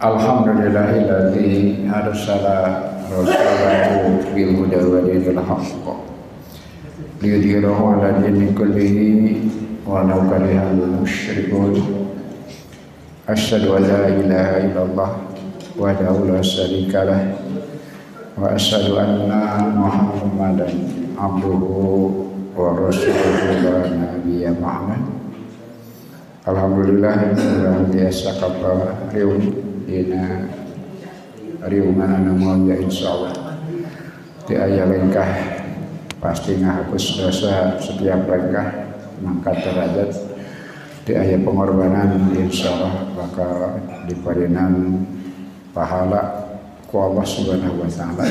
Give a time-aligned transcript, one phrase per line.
[0.00, 5.84] Alhamdulillahilladzi arsala rasulahu bil huda wa dinil haqq.
[7.20, 9.44] Liyudhhirahu ala dini kullihi
[9.84, 11.84] wa law karihal musyrikun.
[13.28, 15.10] Asyhadu an la ilaha illallah
[15.76, 17.20] wahdahu la syarika lah.
[18.40, 22.08] Wa asyhadu anna Muhammadan abduhu
[22.56, 24.96] wa rasuluhu la nabiyya ba'da
[26.48, 27.36] Alhamdulillah
[27.92, 30.46] biasa kapal riung dina.
[31.60, 33.36] Riungan anu mulia insyaallah
[34.48, 35.28] ti aya lengkah
[36.16, 40.10] pasti ngahapus dosa setiap lengkah mangkat derajat.
[41.04, 43.76] Ti aya pengorbanan insyaallah bakal
[44.08, 45.04] diparinan
[45.76, 46.48] pahala
[46.88, 48.24] ku Allah Subhanahu wa taala.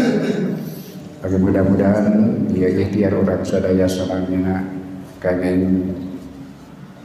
[1.20, 2.08] Bagi mudah-mudahan
[2.56, 4.64] ia ikhtiar orang sadaya salamina
[5.20, 5.92] kangen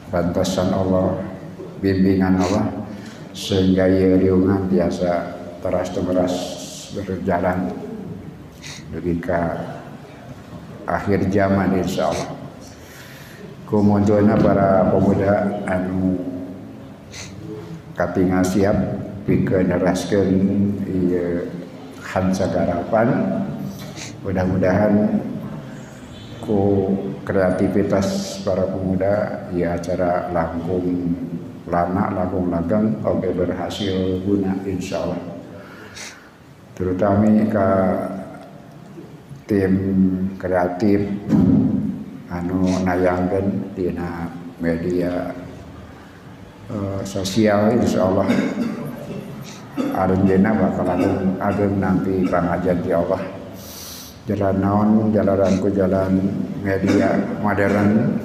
[0.08, 1.20] bantasan Allah,
[1.82, 2.83] bimbingan Allah
[3.34, 5.10] sehingga ia riungan biasa
[5.58, 6.34] teras temeras
[6.94, 7.74] berjalan.
[8.94, 9.40] Lebih ke
[10.86, 12.30] akhir zaman insya Allah.
[13.66, 15.34] Kemunculannya para pemuda
[15.66, 16.14] anu
[17.98, 18.76] katingal siap
[19.26, 20.30] pikeun neraskeun
[20.86, 21.50] ieu
[22.06, 23.42] hansa garapan.
[24.22, 25.20] Mudah-mudahan
[26.38, 26.92] ku
[27.26, 31.18] kreativitas para pemuda ya acara langkung
[31.64, 35.22] lama lagung lagang oke berhasil guna insya Allah.
[36.76, 37.68] Terutama ke
[39.48, 39.74] tim
[40.36, 41.00] kreatif
[42.28, 44.28] anu nayangkan tina
[44.60, 45.32] media
[46.68, 48.28] uh, sosial insya Allah.
[49.74, 53.22] Arjena bakal ageng, ageng nanti pangajian di Allah.
[54.26, 56.12] Jalan naon jalan jalan
[56.62, 58.18] media modern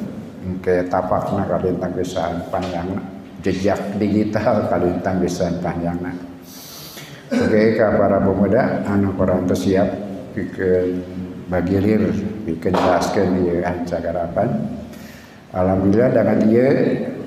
[0.63, 6.13] ke tapakna kalintang kesaan panjang jejak digital kalintang bisa panjangna
[7.31, 9.87] oke ke para pemuda anu kurang siap
[10.35, 11.03] bikin
[11.49, 12.13] bagilir
[12.45, 14.49] bikin jelaskan di ancagarapan
[15.49, 16.69] Alhamdulillah dengan dia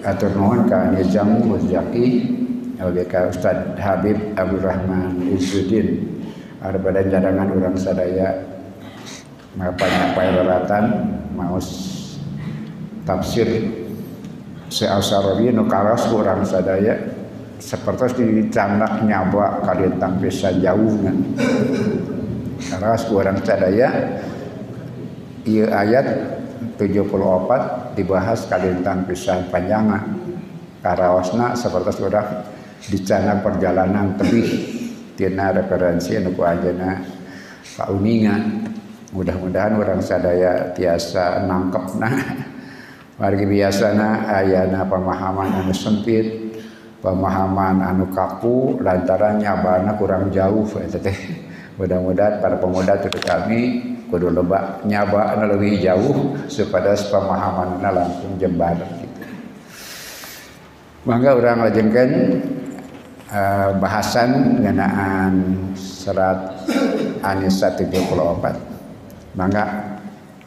[0.07, 2.31] atur nuhun ka Nizam Muzaki
[2.79, 6.07] LBK Ustad Habib Abdul Rahman Izzuddin.
[6.63, 8.47] Ada badan cadangan orang sadaya
[9.59, 10.85] ngapai-ngapai leratan
[11.35, 11.67] maus
[13.03, 13.47] tafsir
[14.73, 16.97] seasarawi nu karas urang sadaya
[17.61, 21.13] seperti dicanak nyaba kalintang bisa jauhna
[22.73, 24.17] karas urang sadaya
[25.45, 26.41] ieu ayat
[26.81, 30.09] 74 dibahas kalintang pisan panjangan
[30.81, 32.29] karawasna seperti urang
[32.89, 34.81] dicanak perjalanan tebih.
[35.13, 37.05] Tina referensi anu ku anjeunna
[37.77, 38.65] kauningan
[39.13, 42.17] mudah-mudahan orang sadaya tiasa nangkep nah
[43.23, 46.59] Margi biasana ayana pemahaman anu sempit,
[46.99, 51.15] pemahaman anu kaku lantaran nyabana kurang jauh eta teh.
[51.79, 53.61] Mudah-mudahan para pemuda itu kami
[54.11, 59.07] kudu loba nyaba anu lebih jauh supaya pemahamanna langsung jembar gitu.
[61.07, 62.43] Mangga urang lajengkeun
[63.31, 65.35] uh, bahasan ngeunaan
[65.79, 66.59] serat
[67.23, 69.39] Anisa 74.
[69.39, 69.95] Mangga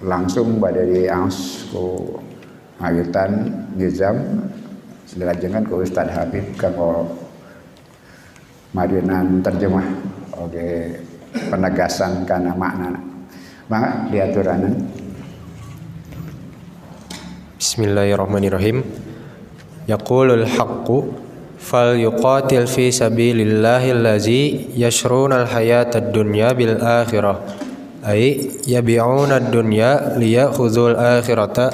[0.04, 1.72] langsung pada diangs
[2.76, 3.32] ku ayutan
[3.80, 4.48] nizam
[5.16, 7.08] dilajengan ke Ustaz Habib kanggo
[8.76, 9.88] marinan terjemah.
[10.36, 11.00] Oke
[11.32, 13.00] penegasan karena makna.
[13.72, 14.76] Maka diaturanan
[17.56, 18.84] Bismillahirrahmanirrahim.
[19.88, 21.16] Yaqulul haqqu
[21.56, 27.42] fal yuqatil fi sabilillahi allazi yashruna al-hayata ad-dunya bil akhirah
[28.06, 31.74] ay yabi'una ad-dunya liyakhudhul akhirata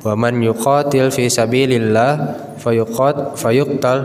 [0.00, 2.12] wa man yuqatil fi sabilillah
[2.56, 4.00] fayuqat fayuqtal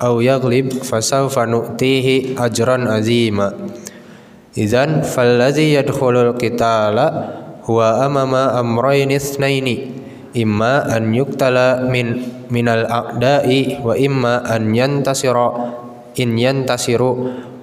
[0.00, 3.52] aw yaghlib fasawfa nu'tihi ajran azima.
[4.56, 7.06] Idzan falladhi yadkhulul qitala
[7.66, 9.94] huwa amama amrayn itsnaini
[10.34, 15.50] imma an yuqtala min minal a'da'i wa imma an yantasira
[16.18, 17.12] in yantasiru.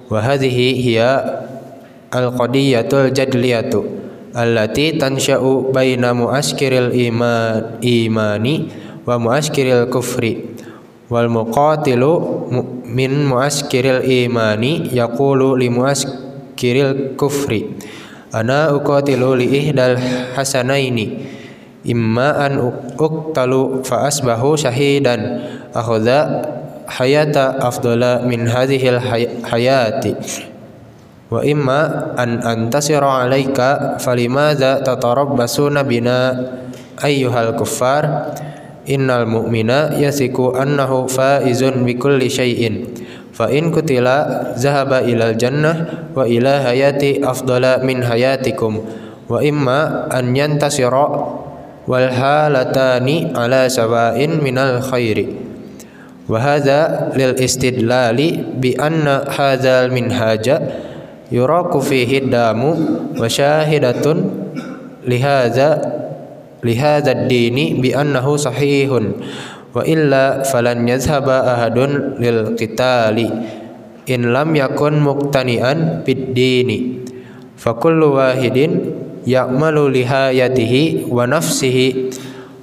[0.08, 1.20] Wa hadhihi hiya
[2.08, 3.97] al-qadiyatul jadliyatu
[4.34, 8.68] allati tansha'u baina muaskiril iman imani
[9.06, 10.56] wa muaskiril kufri.
[11.08, 12.12] Wal muqatilu
[12.84, 17.72] min muaskiril imani yaqulu li muaskiril kufri.
[18.32, 19.96] Ana uqatilu li ihdal
[20.36, 21.36] hasanaini.
[21.88, 22.60] Imma an
[23.00, 25.40] uqtalu fa asbahu syahidan
[25.72, 26.44] akhadha
[26.88, 29.00] hayata afdala min hadhil
[29.44, 30.16] hayati
[31.28, 36.34] wa imma an antasira alaika falimadza tatarabbasuna bina?
[36.98, 38.34] Ayyuhal kuffar
[38.82, 42.90] innal mu'mina yasiku annahu faizun bikulli syai'in
[43.30, 48.82] fa in kutila zahaba ilal jannah wa ila hayati afdala min hayatikum.
[49.30, 51.06] Wa imma an yantasira
[51.86, 55.38] wal halatani ala sawain minal khairi.
[56.26, 60.58] Wa hadha lil istidlali bi anna hadzal minhaja
[61.28, 62.74] yuraku fihi damu
[63.16, 64.48] wa syahidatun
[65.04, 65.80] lihadza
[66.64, 69.20] lihadza ad-dini bi annahu sahihun.
[69.68, 73.28] Wa illa falan yazhaba ahadun lil qitali
[74.08, 77.04] in lam yakun muqtani'an bid dini.
[77.54, 78.96] Fa kullu wahidin
[79.28, 82.10] ya'malu lihayatihi wa nafsihi.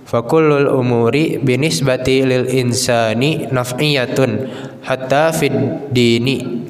[0.05, 4.49] Fa kullul umuri binisbati lil insani naf'iyatun
[4.85, 5.53] hatta fid
[5.89, 6.64] dini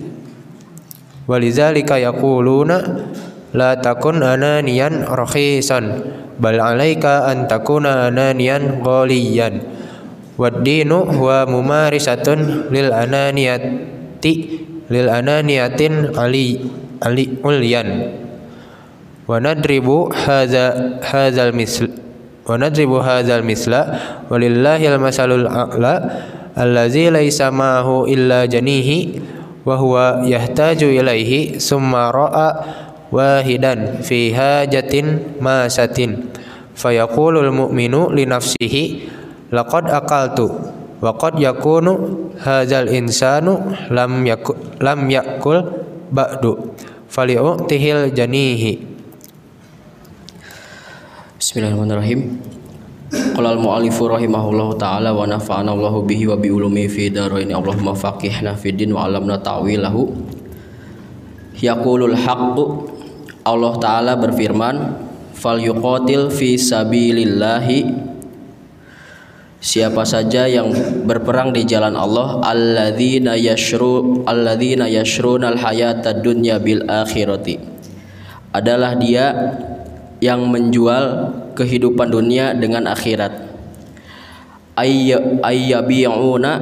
[1.25, 2.81] walizalika yaquluna
[3.53, 6.05] la takun ananiyan rakhisan
[6.37, 9.61] bal alaika an takuna ananiyan ghaliyan.
[10.35, 14.33] Wad-dinu huwa mumarisatun lil ananiyati
[14.91, 16.59] lil ananiyatin ali
[16.99, 18.11] ali ulyan.
[19.25, 21.87] Wa nadribu hadza hadzal misl
[22.45, 23.97] wa nadribu hadzal misla
[24.29, 25.97] walillahi al-masalul a'la
[26.53, 29.17] allazi laisa ma'ahu illa janihi
[29.65, 32.49] wa huwa yahtaju ilaihi summa ra'a
[33.09, 36.29] wahidan fi hajatin masatin
[36.77, 39.09] fayaqulul mu'minu li nafsihi
[39.49, 40.53] laqad aqaltu
[41.01, 45.65] wa qad yakunu hadzal insanu lam yakul lam yakul
[46.13, 46.77] ba'du
[47.09, 48.95] fali'tihil janihi
[51.35, 52.41] Bismillahirrahmanirrahim.
[53.15, 58.59] Qala al-mu'allifu rahimahullahu taala wa nafa'ana Allahu bihi wa bi ulumi fi darain Allahumma faqihna
[58.59, 60.11] fid din wa 'allamna ta'wilahu.
[61.63, 62.63] Yaqulul haqqu
[63.47, 64.99] Allah taala berfirman
[65.31, 68.11] fal yuqatil fi sabilillahi.
[69.63, 70.69] Siapa saja yang
[71.09, 77.57] berperang di jalan Allah alladzina yashru alladzina yashrunal hayatad dunya bil akhirati.
[78.53, 79.25] Adalah dia
[80.25, 83.45] yang menjual kehidupan dunia dengan akhirat.
[85.45, 86.53] Ayyabi'una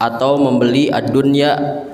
[0.00, 1.84] atau membeli ad-dunya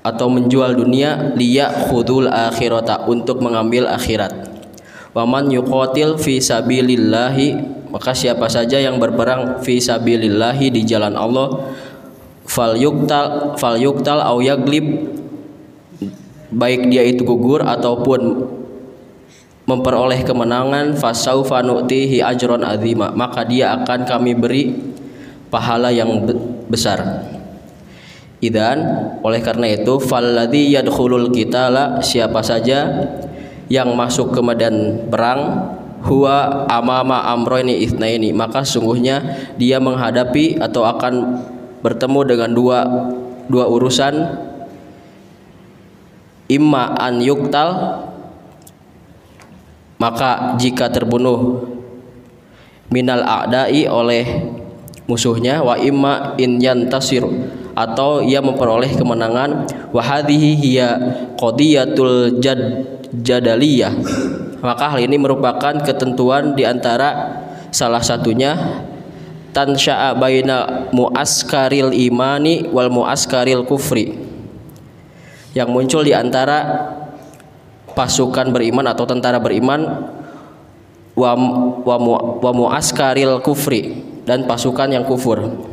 [0.00, 4.32] atau menjual dunia liya khudul akhirata untuk mengambil akhirat.
[5.12, 7.60] Waman yuqatil fi sabilillahi
[7.90, 11.74] maka siapa saja yang berperang fi sabilillahi di jalan Allah
[12.46, 15.10] fal yuktal fal yuktal au yaglib
[16.54, 18.46] baik dia itu gugur ataupun
[19.70, 24.74] memperoleh kemenangan fasaufa nu'tihi ajron azima maka dia akan kami beri
[25.46, 26.26] pahala yang
[26.66, 27.22] besar.
[28.42, 28.78] Idan
[29.22, 33.06] oleh karena itu falladhi yadkhulul qitala siapa saja
[33.70, 35.70] yang masuk ke medan perang
[36.02, 41.44] huwa amama amroini itsnaini maka sungguhnya dia menghadapi atau akan
[41.84, 42.78] bertemu dengan dua
[43.46, 44.48] dua urusan.
[46.50, 47.70] Imma an yuktal
[50.00, 51.68] maka jika terbunuh
[52.88, 54.24] minal a'dai oleh
[55.04, 57.22] musuhnya wa imma in yantasir
[57.76, 60.88] atau ia memperoleh kemenangan wa hadhihi hiya
[61.36, 63.94] qadiyatul jad jadaliyah.
[64.60, 67.40] Maka hal ini merupakan ketentuan di antara
[67.72, 68.56] salah satunya
[69.56, 74.14] tansya'a baina muaskaril imani wal muaskaril kufri.
[75.56, 76.86] Yang muncul di antara
[78.00, 80.08] pasukan beriman atau tentara beriman
[81.12, 81.36] wa,
[81.84, 85.68] wa, muaskaril kufri dan pasukan yang kufur.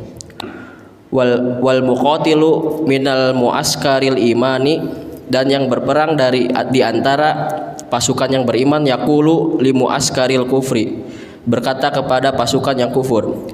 [1.08, 4.76] Wal wal muqatilu minal muaskaril imani
[5.24, 7.48] dan yang berperang dari di antara
[7.88, 11.00] pasukan yang beriman yakulu limu askaril kufri
[11.48, 13.48] berkata kepada pasukan yang kufur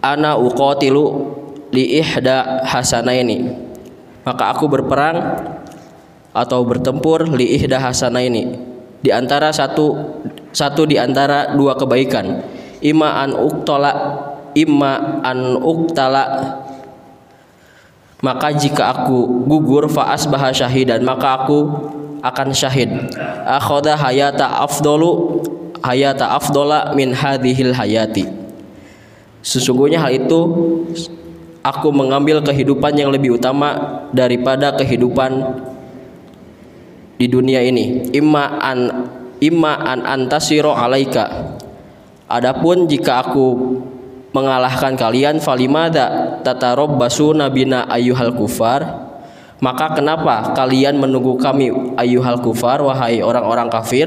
[0.00, 1.36] ana uqatilu
[1.68, 3.68] li ihda hasanaini.
[4.24, 5.16] Maka aku berperang
[6.38, 8.54] atau bertempur li ihda hasanaini
[9.02, 9.94] di antara satu
[10.50, 12.42] satu di antara dua kebaikan.
[12.78, 13.92] Ima an uktala
[14.54, 16.24] imma an uktala.
[18.18, 21.58] Maka jika aku gugur fa asbaha syahidan maka aku
[22.22, 22.90] akan syahid.
[23.46, 25.42] Akhadha hayata afdalu
[25.82, 28.26] hayata afdala min hadhil hayati.
[29.38, 30.40] Sesungguhnya hal itu
[31.62, 35.54] aku mengambil kehidupan yang lebih utama daripada kehidupan
[37.18, 38.14] di dunia ini.
[38.14, 38.78] Imma an
[39.42, 41.58] imma an antasiro alaika.
[42.30, 43.76] Adapun jika aku
[44.30, 49.10] mengalahkan kalian falimada tatarabbasu nabina ayyuhal kufar?
[49.58, 54.06] Maka kenapa kalian menunggu kami ayuhal kufar wahai orang-orang kafir?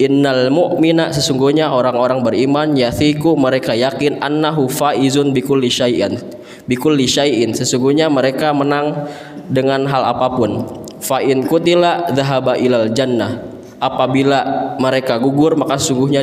[0.00, 6.16] Innal mu'mina sesungguhnya orang-orang beriman yathiku mereka yakin annahu faizun bikulli syai'an
[6.64, 9.08] bikulli syai'in sesungguhnya mereka menang
[9.52, 10.64] dengan hal apa pun
[11.00, 13.40] fa in kutila dhahaba ilal jannah.
[13.80, 14.44] Apabila
[14.76, 16.22] mereka gugur maka sesungguhnya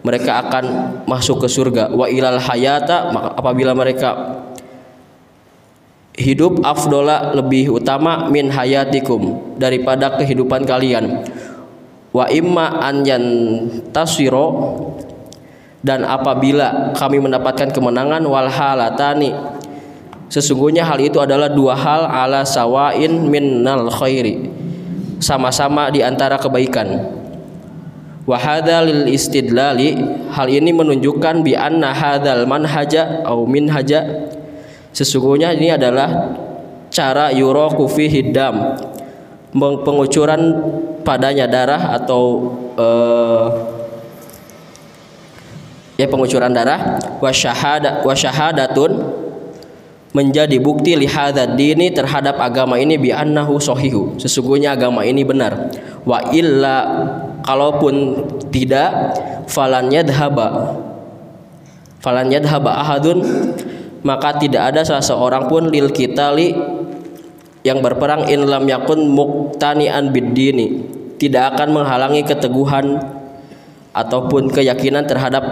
[0.00, 0.64] mereka akan
[1.04, 1.92] masuk ke surga.
[1.92, 4.40] Wa ilal hayata maka apabila mereka
[6.16, 11.28] hidup afdola lebih utama min hayatikum daripada kehidupan kalian.
[12.16, 14.46] Wa imma an yantasiro
[15.84, 19.30] dan apabila kami mendapatkan kemenangan wal halatani
[20.32, 24.50] sesungguhnya hal itu adalah dua hal ala sawain minnal khairi.
[25.16, 27.16] Sama-sama di antara kebaikan.
[28.26, 28.36] Wa
[28.82, 29.94] lil istidlali
[30.34, 34.02] hal ini menunjukkan bi anna hadzal manhaja au minhaja.
[34.90, 36.34] Sesungguhnya ini adalah
[36.90, 38.76] cara yuraku fihi dam
[39.56, 40.58] pengucuran
[41.06, 43.46] padanya darah atau uh,
[45.96, 49.05] ya pengucuran darah wasyahada wasyahadatun
[50.16, 54.16] menjadi bukti lihadzat dini terhadap agama ini bi annahu sahihu.
[54.16, 55.68] Sesungguhnya agama ini benar.
[56.08, 56.76] Wa illa
[57.44, 59.20] kalaupun tidak
[59.52, 60.80] falan yadhaba
[62.00, 63.20] falan yadhaba ahadun
[64.00, 66.56] maka tidak ada salah seorang pun lil kitali
[67.60, 70.80] yang berperang in lam yakun muktanian biddini
[71.20, 72.96] tidak akan menghalangi keteguhan
[73.92, 75.44] ataupun keyakinan terhadap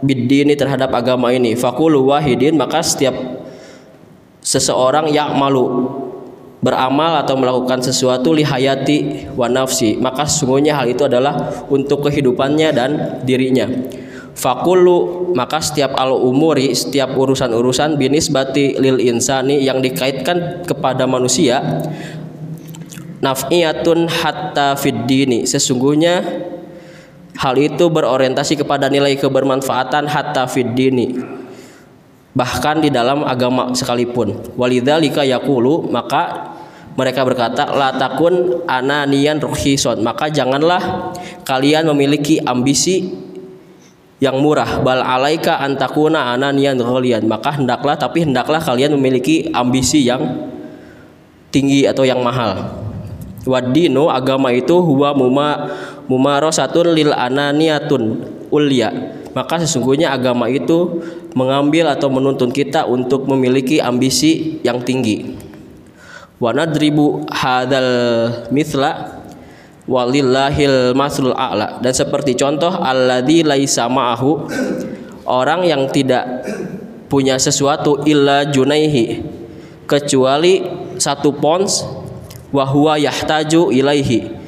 [0.00, 1.52] biddini terhadap agama ini.
[1.56, 3.12] Fakulu wahidin maka setiap
[4.50, 5.86] seseorang yang malu
[6.58, 12.90] beramal atau melakukan sesuatu lihayati wa nafsi maka sesungguhnya hal itu adalah untuk kehidupannya dan
[13.22, 13.70] dirinya.
[14.34, 21.82] Fakulu maka setiap al umuri setiap urusan-urusan binis bati lil insani yang dikaitkan kepada manusia
[23.20, 26.24] naf'iyatun hatta fiddini sesungguhnya
[27.36, 31.20] hal itu berorientasi kepada nilai kebermanfaatan hatta fiddini
[32.34, 34.54] bahkan di dalam agama sekalipun.
[34.54, 36.54] Walidzalika yaqulu maka
[36.94, 41.14] mereka berkata la takun ananian ruhison maka janganlah
[41.46, 43.10] kalian memiliki ambisi
[44.20, 44.84] yang murah.
[44.84, 50.50] Bal alaika antakuna ananian ghalian maka hendaklah tapi hendaklah kalian memiliki ambisi yang
[51.50, 52.78] tinggi atau yang mahal.
[53.48, 55.72] Wadino agama itu huwa muma
[56.06, 59.16] mumarosatun lil ananiatun ulya.
[59.32, 61.00] Maka sesungguhnya agama itu
[61.34, 65.36] mengambil atau menuntun kita untuk memiliki ambisi yang tinggi.
[66.40, 69.20] Wa nadribu hadal mithla
[69.84, 71.82] walillahil maslul a'la.
[71.82, 74.48] Dan seperti contoh alladzi laisa ma'ahu
[75.26, 76.46] orang yang tidak
[77.10, 79.20] punya sesuatu illa junaihi
[79.90, 80.62] kecuali
[80.96, 81.82] satu pons
[82.54, 84.38] wahwa yahtaju ilaihi.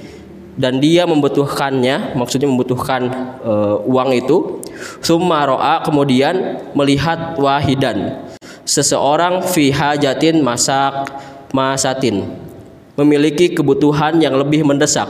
[0.52, 3.08] Dan dia membutuhkannya maksudnya membutuhkan
[3.40, 4.61] uh, uang itu
[5.00, 8.26] summa ro'a kemudian melihat wahidan.
[8.62, 11.10] Seseorang fi hajatin masak
[11.50, 12.26] masatin.
[12.94, 15.08] Memiliki kebutuhan yang lebih mendesak.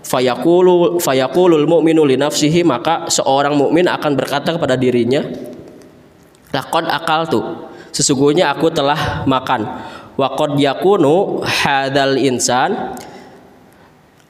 [0.00, 2.18] Fayaqulu fayaqulul mu'minu li
[2.64, 5.22] maka seorang mukmin akan berkata kepada dirinya
[6.50, 9.66] laqad akaltu sesungguhnya aku telah makan.
[10.14, 12.96] Wa qad yakunu hadzal insan.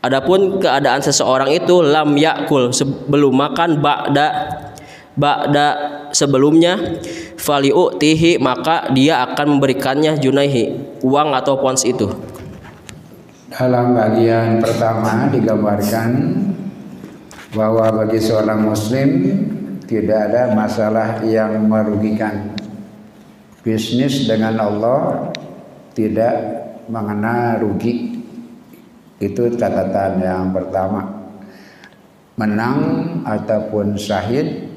[0.00, 4.28] Adapun keadaan seseorang itu lam yakul sebelum makan ba'da
[5.18, 5.68] ba'da
[6.14, 7.02] sebelumnya
[7.38, 12.10] fali'utihi maka dia akan memberikannya junaihi uang atau pons itu
[13.50, 16.10] dalam bagian pertama digambarkan
[17.50, 19.08] bahwa bagi seorang muslim
[19.90, 22.54] tidak ada masalah yang merugikan.
[23.66, 25.34] Bisnis dengan Allah
[25.98, 26.34] tidak
[26.86, 28.22] mengenal rugi.
[29.18, 31.10] Itu catatan yang pertama.
[32.38, 32.78] Menang
[33.26, 34.69] ataupun syahid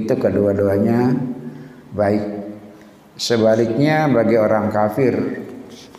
[0.00, 1.12] itu kedua-duanya
[1.92, 2.24] baik.
[3.20, 5.14] Sebaliknya bagi orang kafir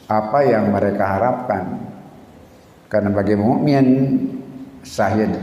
[0.10, 1.94] apa yang mereka harapkan
[2.90, 3.86] karena bagi mukmin
[4.82, 5.34] syahid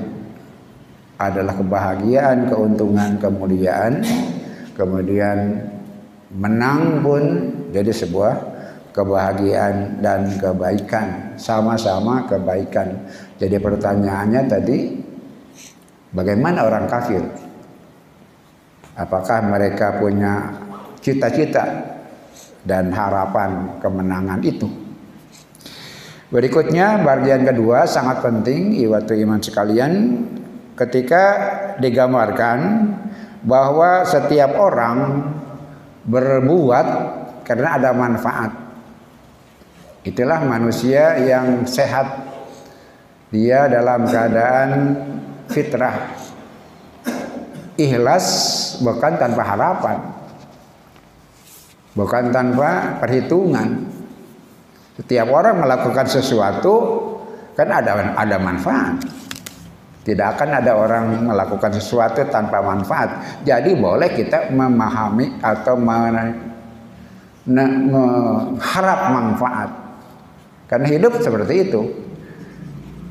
[1.21, 4.01] adalah kebahagiaan, keuntungan, kemuliaan.
[4.73, 5.69] Kemudian
[6.33, 7.23] menang pun
[7.69, 8.35] jadi sebuah
[8.97, 13.05] kebahagiaan dan kebaikan, sama-sama kebaikan.
[13.37, 14.79] Jadi pertanyaannya tadi
[16.17, 17.50] bagaimana orang kafir?
[18.99, 20.55] Apakah mereka punya
[20.99, 21.65] cita-cita
[22.67, 24.69] dan harapan kemenangan itu?
[26.31, 29.93] Berikutnya bagian kedua sangat penting iwatu iman sekalian
[30.79, 31.25] ketika
[31.83, 32.87] digambarkan
[33.43, 35.27] bahwa setiap orang
[36.07, 36.87] berbuat
[37.43, 38.53] karena ada manfaat.
[40.07, 42.31] Itulah manusia yang sehat.
[43.35, 44.71] Dia dalam keadaan
[45.51, 46.20] fitrah.
[47.79, 48.27] Ikhlas
[48.83, 49.99] bukan tanpa harapan.
[51.91, 53.83] bukan tanpa perhitungan.
[54.95, 56.75] Setiap orang melakukan sesuatu
[57.57, 59.01] kan ada ada manfaat.
[60.01, 63.45] Tidak akan ada orang melakukan sesuatu tanpa manfaat.
[63.45, 65.77] Jadi boleh kita memahami atau
[67.45, 69.71] mengharap manfaat.
[70.73, 71.83] Karena hidup seperti itu.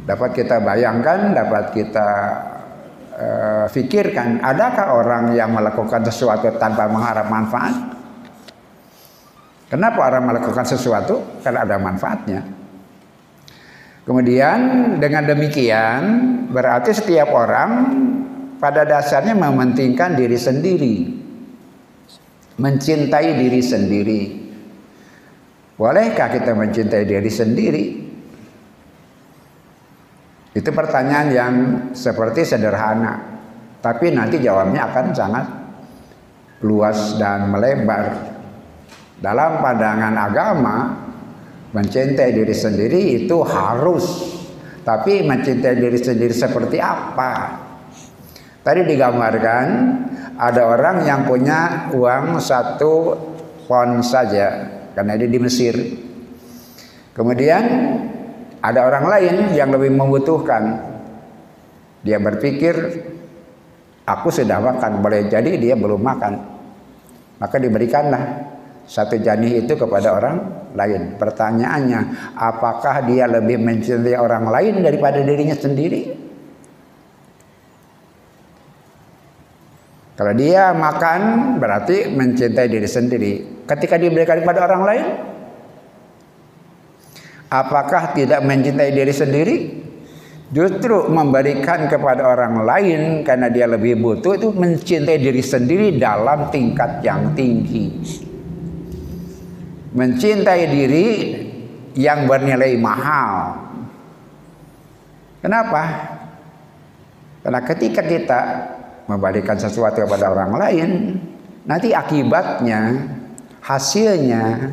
[0.09, 2.09] Dapat kita bayangkan, dapat kita
[3.19, 7.75] uh, adakah orang yang melakukan sesuatu tanpa mengharap manfaat?
[9.69, 11.43] Kenapa orang melakukan sesuatu?
[11.45, 12.41] Karena ada manfaatnya.
[14.09, 14.57] Kemudian
[14.97, 16.01] dengan demikian
[16.49, 17.69] berarti setiap orang
[18.57, 20.95] pada dasarnya mementingkan diri sendiri.
[22.57, 24.21] Mencintai diri sendiri.
[25.77, 28.08] Bolehkah kita mencintai diri sendiri?
[30.49, 31.53] Itu pertanyaan yang
[31.93, 33.21] seperti sederhana,
[33.79, 35.45] tapi nanti jawabnya akan sangat
[36.65, 38.33] luas dan melebar.
[39.19, 40.77] Dalam pandangan agama,
[41.69, 44.37] mencintai diri sendiri itu harus.
[44.79, 47.61] Tapi mencintai diri sendiri seperti apa?
[48.65, 49.65] Tadi digambarkan
[50.39, 53.13] ada orang yang punya uang satu
[53.69, 54.65] pon saja
[54.97, 55.75] karena dia di Mesir.
[57.13, 57.63] Kemudian
[58.59, 60.91] ada orang lain yang lebih membutuhkan.
[62.03, 62.75] Dia berpikir,
[64.07, 66.33] aku sudah makan, boleh jadi dia belum makan.
[67.39, 68.23] Maka diberikanlah
[68.83, 70.37] satu janih itu kepada orang
[70.75, 71.15] lain.
[71.15, 76.27] Pertanyaannya, apakah dia lebih mencintai orang lain daripada dirinya sendiri?
[80.19, 81.21] Kalau dia makan
[81.63, 83.33] berarti mencintai diri sendiri.
[83.63, 85.05] Ketika diberikan kepada orang lain,
[87.49, 89.57] Apakah tidak mencintai diri sendiri?
[90.49, 97.01] Justru memberikan kepada orang lain karena dia lebih butuh itu mencintai diri sendiri dalam tingkat
[97.05, 97.89] yang tinggi.
[99.93, 101.05] Mencintai diri
[101.97, 103.57] yang bernilai mahal.
[105.41, 105.81] Kenapa?
[107.45, 108.39] Karena ketika kita
[109.09, 110.89] memberikan sesuatu kepada orang lain,
[111.65, 113.09] nanti akibatnya,
[113.61, 114.69] hasilnya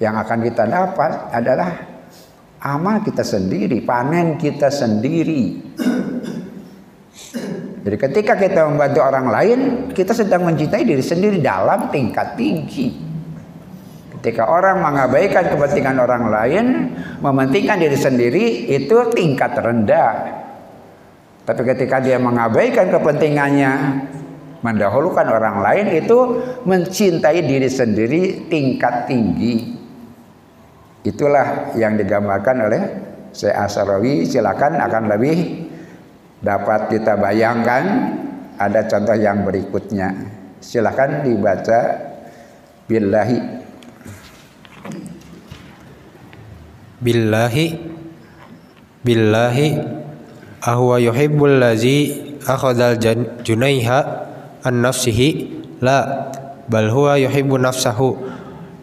[0.00, 1.91] yang akan kita dapat adalah
[2.62, 5.58] amal kita sendiri, panen kita sendiri.
[7.82, 9.58] Jadi ketika kita membantu orang lain,
[9.90, 13.10] kita sedang mencintai diri sendiri dalam tingkat tinggi.
[14.14, 16.64] Ketika orang mengabaikan kepentingan orang lain,
[17.18, 20.14] mementingkan diri sendiri, itu tingkat rendah.
[21.42, 23.72] Tapi ketika dia mengabaikan kepentingannya,
[24.62, 29.81] mendahulukan orang lain, itu mencintai diri sendiri tingkat tinggi.
[31.02, 32.82] Itulah yang digambarkan oleh
[33.34, 34.22] Syekh Asarawi.
[34.22, 35.66] Silakan akan lebih
[36.38, 38.14] dapat kita bayangkan.
[38.54, 40.14] Ada contoh yang berikutnya.
[40.62, 41.80] Silakan dibaca.
[42.86, 43.38] Billahi.
[47.02, 47.66] Billahi.
[49.02, 49.68] Billahi.
[50.62, 53.02] Ahwa yuhibbul lazi akhadhal
[53.42, 54.00] junaiha
[54.62, 55.50] an nafsihi
[55.82, 56.30] la.
[56.70, 58.31] Bal huwa yuhibbu nafsahu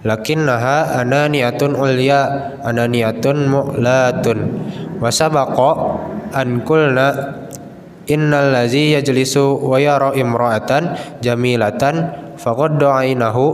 [0.03, 2.19] lakinnaha ananiyatun ulya
[2.63, 4.39] ananiyatun mu'latun.
[4.99, 5.71] Wa sabaqa
[6.35, 7.07] an kulna
[8.07, 13.45] innal ladzi yajlisu wa yara imra'atan jamilatan faqad da'inahu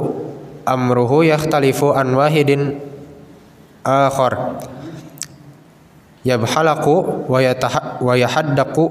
[0.65, 2.81] amruhu yakhtalifu an wahidin
[3.85, 4.61] akhar.
[6.25, 8.85] Yabhalaku wa yahaddaqu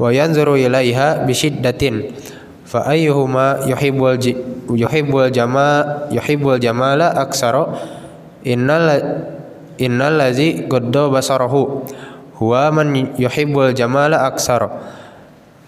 [0.00, 2.16] wa yanzuru ilaiha bisyiddatin
[2.64, 4.16] fa ayyuhuma yuhibbul
[4.76, 7.66] yuhibbul jama yuhibbul jamala aksara
[8.44, 8.88] innal
[9.80, 11.84] innal ladzi gadda basarahu.
[12.40, 14.72] Huwa man yuhibbul jamala aksara.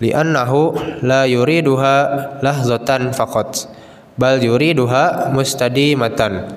[0.01, 0.73] Li'annahu
[1.05, 1.97] la yuriduha
[2.41, 3.69] lahzatan faqat.
[4.17, 6.49] Bal yuriduha mustadimatan.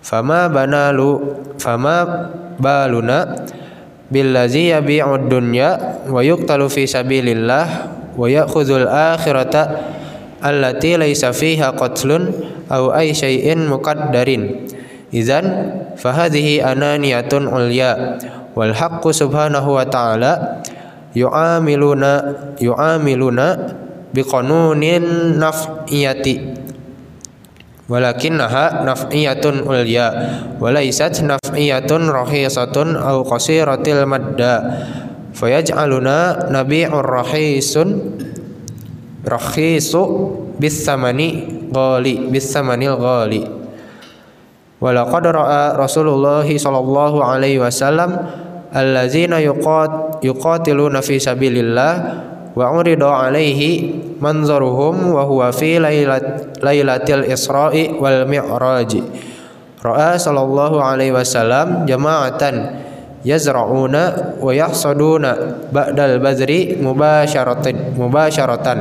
[0.00, 3.48] Fama banalu fama baluna
[4.08, 7.66] billazi yabi'ud dunya wa yuqtalu fi sabilillah
[8.16, 9.62] wa ya'khudhul akhirata
[10.40, 12.32] allati laysa fiha qatlun
[12.68, 14.68] aw ay syai'in muqaddarin.
[15.10, 15.46] Idzan
[15.98, 18.20] fahadhihi ananiyatun ulya
[18.54, 20.62] wal haqqu subhanahu wa ta'ala
[21.14, 22.12] yu'amiluna
[22.62, 23.46] yu'amiluna
[24.14, 26.34] biqanunin naf'iyati.
[27.90, 30.06] Walakinnaha naf'iyatun ulya
[30.62, 34.86] walaysat naf'iyatun rahisatun aw qasiratil madda.
[35.34, 37.88] Fayaj'aluna nabi'ur rahisun
[39.24, 40.02] rahisu
[40.56, 43.42] bisamani ghali bisamanil ghali.
[44.80, 48.16] Walaqad ra'a Rasulullah sallallahu alaihi wasallam
[48.72, 51.92] allazina yuqat yuqatiluna fi sabilillah
[52.56, 58.90] wa urida alaihi manzaruhum wa huwa fi lailat, lailatil isra'i wal mi'raj
[59.84, 62.88] ra'a sallallahu alaihi wasallam jama'atan
[63.24, 65.30] yazra'una wa yahsaduna
[65.68, 68.78] ba'dal badri mubasharatan mubasharatan.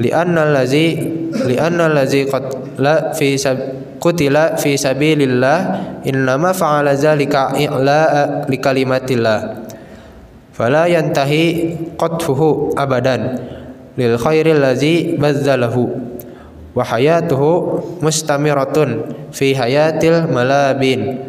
[0.00, 0.98] Li'anna allazi
[1.46, 3.56] li'anna allazi qad la fi sab
[4.02, 5.58] kutila fi sabilillah
[6.02, 9.38] innama fa'ala zalika i'la'a li kalimatillah.
[10.54, 13.38] Fala yantahi qatfuhu abadan
[13.98, 16.14] lil khairil ladzi bazzalahu.
[16.74, 21.22] Wa hayatuhu mustamiratun fi hayatil malabin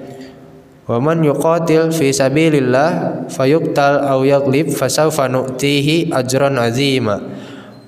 [0.85, 7.17] wa man yuqatil fi sabilillah fayuqtal aw yaghlib fasawfa nu'tihi ajran azima.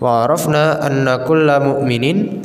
[0.02, 2.42] Wa arafna anna kulla mu'minin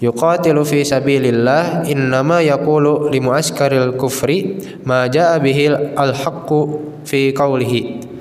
[0.00, 6.60] yuqatilu fi sabilillah innama yaqulu li muaskaril kufri ma jaa bihi al haqqu
[7.04, 8.12] fi qawlihi.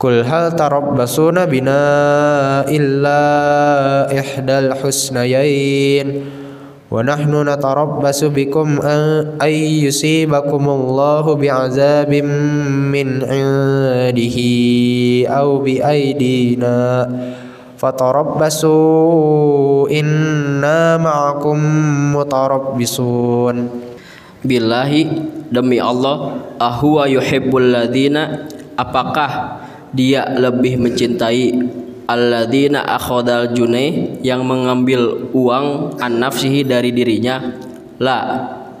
[0.00, 3.22] Kul hal tarabbasuna bina illa
[4.08, 6.39] ihdal husnayain
[6.90, 8.82] wa nahnu natarabbasu bikum
[9.38, 12.26] ay yusibakumullahu bi'azabim
[12.90, 17.06] min indihi aw bi aidina
[17.78, 18.74] fatarabbasu
[19.86, 21.58] inna ma'akum
[22.18, 23.86] mutarabbisun.
[24.40, 25.00] Billahi
[25.46, 29.62] demi Allah ahwa yuhibbul ladina apakah
[29.94, 31.54] dia lebih mencintai
[32.10, 37.54] alladzina akhadal junai yang mengambil uang an nafsihi dari dirinya?
[38.02, 38.18] La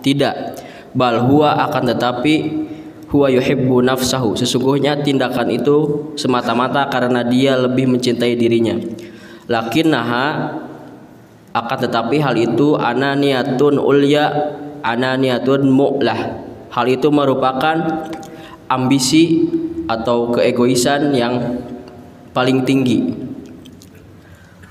[0.02, 0.58] tidak.
[0.90, 2.34] Bal huwa akan tetapi
[3.14, 4.34] huwa yuhibbu nafsahu.
[4.34, 8.74] Sesungguhnya tindakan itu semata-mata karena dia lebih mencintai dirinya.
[9.46, 10.26] Lakinnaha
[11.50, 16.42] akan tetapi hal itu ananiatun ulya ananiatun mu'lah.
[16.70, 18.06] Hal itu merupakan
[18.70, 19.50] ambisi
[19.90, 21.58] atau keegoisan yang
[22.30, 22.98] paling tinggi.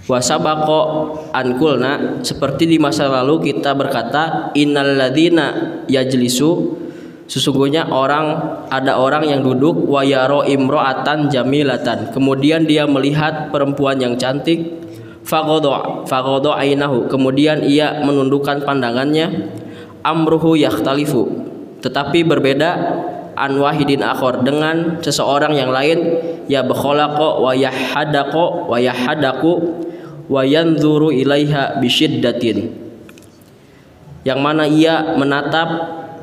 [0.09, 0.81] Wasabako
[1.29, 6.81] ankulna seperti di masa lalu kita berkata innalladzina yajlisu
[7.29, 8.41] sesungguhnya orang
[8.73, 12.09] ada orang yang duduk wayaro imro'atan jamilatan.
[12.09, 14.81] Kemudian dia melihat perempuan yang cantik
[15.21, 17.05] fagodo fagodo ainahu.
[17.05, 19.53] Kemudian ia menundukkan pandangannya
[20.01, 21.29] amruhu yakhtalifu.
[21.85, 22.69] Tetapi berbeda
[23.39, 26.19] an wahidin akhor dengan seseorang yang lain
[26.51, 29.79] ya bekholako wa yahadako wa yahadaku
[30.27, 32.75] wa yanzuru ilaiha bisyiddatin.
[34.27, 35.69] Yang mana ia menatap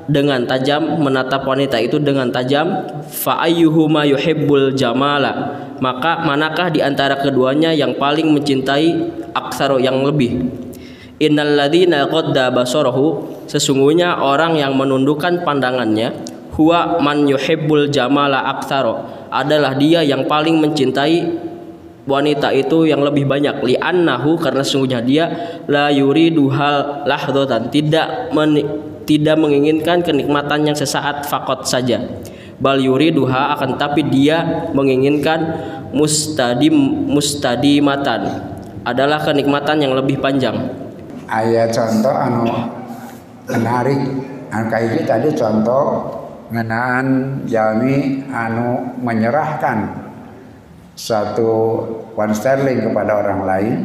[0.07, 5.65] dengan tajam menatap wanita itu dengan tajam fa ayyuhuma yuhibbul jamala.
[5.83, 8.97] Maka manakah di antara keduanya yang paling mencintai
[9.35, 10.47] aksaro yang lebih?
[11.17, 16.13] Innalladzina qadda basarahu sesungguhnya orang yang menundukkan pandangannya
[16.57, 21.29] huwa man yuhibbul jamala aktsaro adalah dia yang paling mencintai
[22.09, 23.61] wanita itu yang lebih banyak.
[23.67, 25.25] Li annahu karena sungguhnya dia
[25.69, 27.69] la yuridu hal lahdatan.
[27.69, 28.57] Tidak men,
[29.05, 32.01] tidak menginginkan kenikmatan yang sesaat fakot saja.
[32.57, 35.61] Bal yuriduha akan tapi dia menginginkan
[35.93, 36.73] mustadim
[37.05, 38.33] mustadimatan
[38.81, 40.57] adalah kenikmatan yang lebih panjang.
[41.29, 42.49] Ayat contoh anu
[43.45, 44.01] menarik.
[44.49, 45.85] Anu kayak tadi contoh
[46.51, 47.07] ngenaan
[47.51, 50.07] jami anu menyerahkan
[50.97, 51.53] satu
[52.17, 53.77] pound sterling kepada orang lain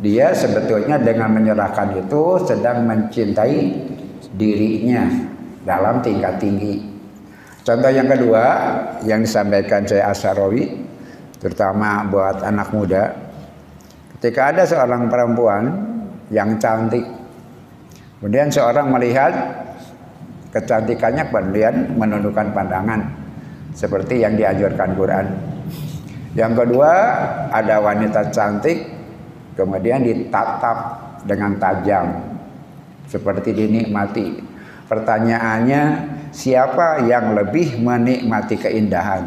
[0.00, 3.58] dia sebetulnya dengan menyerahkan itu sedang mencintai
[4.36, 5.08] dirinya
[5.64, 6.84] dalam tingkat tinggi.
[7.66, 8.44] Contoh yang kedua
[9.02, 10.86] yang disampaikan saya Asarawi
[11.42, 13.12] terutama buat anak muda
[14.16, 15.64] ketika ada seorang perempuan
[16.32, 17.04] yang cantik
[18.18, 19.32] kemudian seorang melihat
[20.50, 23.00] kecantikannya kemudian menundukkan pandangan
[23.76, 25.26] seperti yang dianjurkan Quran.
[26.36, 26.92] Yang kedua,
[27.48, 28.88] ada wanita cantik
[29.56, 30.78] kemudian ditatap
[31.24, 32.06] dengan tajam
[33.08, 34.44] seperti dinikmati.
[34.86, 35.82] Pertanyaannya,
[36.30, 39.24] siapa yang lebih menikmati keindahan?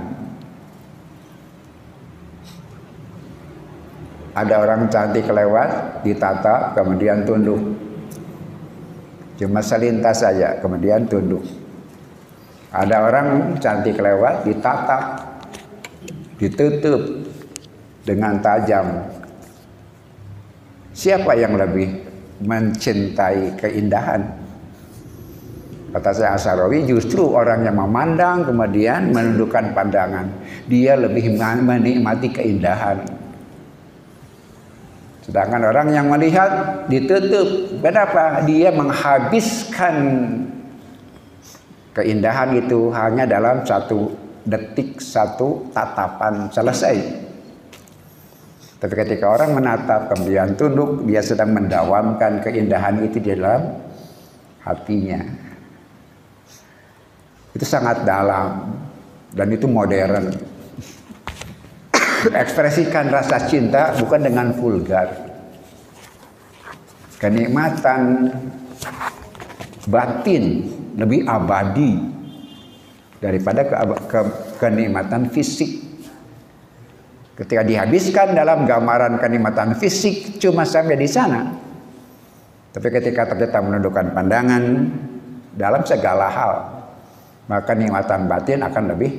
[4.38, 7.89] Ada orang cantik lewat, ditatap, kemudian tunduk
[9.40, 11.48] Cuma selintas saja, kemudian tunduk.
[12.76, 15.04] Ada orang cantik lewat, ditatap,
[16.36, 17.24] ditutup
[18.04, 19.08] dengan tajam.
[20.92, 22.04] Siapa yang lebih
[22.44, 24.22] mencintai keindahan?
[25.90, 30.28] Kata saya Asarawi justru orang yang memandang kemudian menundukkan pandangan.
[30.70, 33.02] Dia lebih menikmati keindahan.
[35.26, 38.44] Sedangkan orang yang melihat ditutup, kenapa?
[38.46, 39.96] Dia menghabiskan
[41.96, 44.14] keindahan itu hanya dalam satu
[44.48, 46.98] detik, satu tatapan selesai.
[48.80, 53.76] Tapi ketika orang menatap kemudian tunduk, dia sedang mendawamkan keindahan itu di dalam
[54.64, 55.20] hatinya.
[57.52, 58.72] Itu sangat dalam
[59.36, 60.32] dan itu modern.
[62.44, 65.29] Ekspresikan rasa cinta bukan dengan vulgar.
[67.20, 68.32] Kenikmatan
[69.92, 70.44] batin
[70.96, 72.00] lebih abadi
[73.20, 73.76] daripada ke,
[74.08, 74.20] ke,
[74.60, 75.84] kenikmatan fisik.
[77.36, 81.48] Ketika dihabiskan dalam gambaran kenikmatan fisik cuma sampai di sana.
[82.70, 84.64] Tapi ketika kita menundukkan pandangan
[85.56, 86.54] dalam segala hal,
[87.48, 89.12] maka kenikmatan batin akan lebih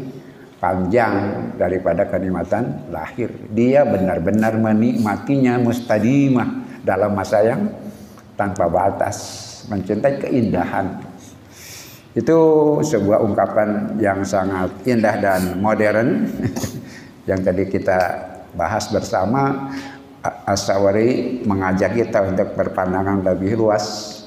[0.60, 1.14] panjang
[1.56, 3.32] daripada kenikmatan lahir.
[3.50, 7.72] Dia benar-benar menikmatinya mustadimah dalam masa yang
[8.40, 9.16] tanpa batas,
[9.68, 10.96] mencintai keindahan.
[12.16, 12.40] Itu
[12.80, 16.24] sebuah ungkapan yang sangat indah dan modern
[17.28, 18.00] yang tadi kita
[18.56, 19.68] bahas bersama
[20.20, 24.20] Asawari mengajak kita untuk berpandangan lebih luas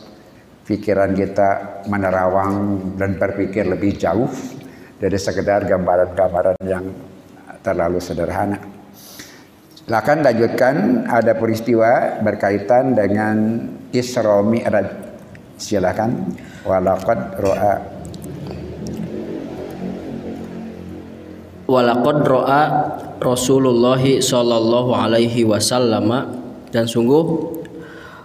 [0.66, 4.26] pikiran kita menerawang dan berpikir lebih jauh
[4.98, 6.88] dari sekedar gambaran-gambaran yang
[7.62, 8.58] terlalu sederhana.
[9.84, 10.76] Silakan lanjutkan
[11.12, 13.36] ada peristiwa berkaitan dengan
[13.94, 14.90] Isra Mi'raj.
[15.62, 16.34] Silakan.
[16.66, 17.76] Walaqad ro'a
[21.70, 22.64] Walaqad ro'a
[23.24, 26.12] Rasulullah sallallahu alaihi wasallam
[26.76, 27.24] dan sungguh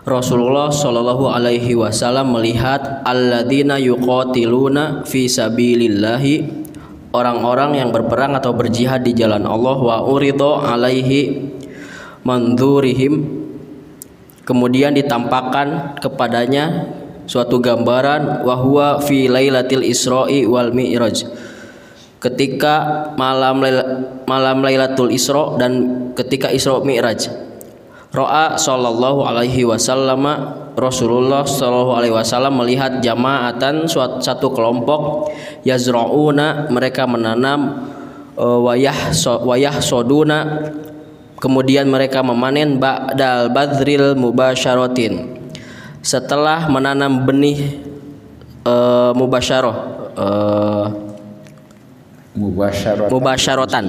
[0.02, 6.66] Rasulullah sallallahu alaihi wasallam melihat alladzina yuqatiluna fi sabilillahi
[7.14, 11.52] orang-orang yang berperang atau berjihad di jalan Allah wa urido alaihi
[12.26, 13.38] manzurihim
[14.48, 16.88] kemudian ditampakkan kepadanya
[17.28, 21.28] suatu gambaran wahwa fi lailatil isra'i wal mi'raj
[22.18, 23.62] ketika malam
[24.26, 25.72] malam Lailatul Isra dan
[26.18, 27.30] ketika Isra Mi'raj.
[28.08, 30.24] Ro'a sallallahu alaihi wasallam
[30.72, 35.28] Rasulullah sallallahu alaihi wasallam melihat jamaatan suatu satu kelompok
[35.61, 37.84] yazrauna mereka menanam
[38.32, 39.12] uh, wayah
[39.44, 40.72] wayah soduna
[41.38, 45.38] kemudian mereka memanen ba'dal badril mubasyaratin
[46.03, 47.79] setelah menanam benih
[48.66, 49.77] uh, mubasyarah
[50.18, 50.87] uh,
[52.35, 53.11] mubasyaratan.
[53.11, 53.87] mubasyaratan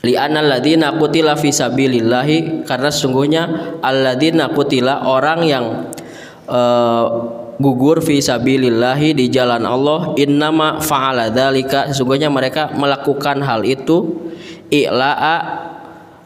[0.00, 3.42] li'anal ladzina qutila fi sabilillahi karena sesungguhnya
[3.84, 5.64] alladzina qutila orang yang
[6.48, 7.04] uh,
[7.60, 11.92] gugur fi sabilillahi di jalan Allah innama fa'ala dzalika.
[11.92, 14.16] Sesungguhnya mereka melakukan hal itu
[14.72, 15.36] i'la'a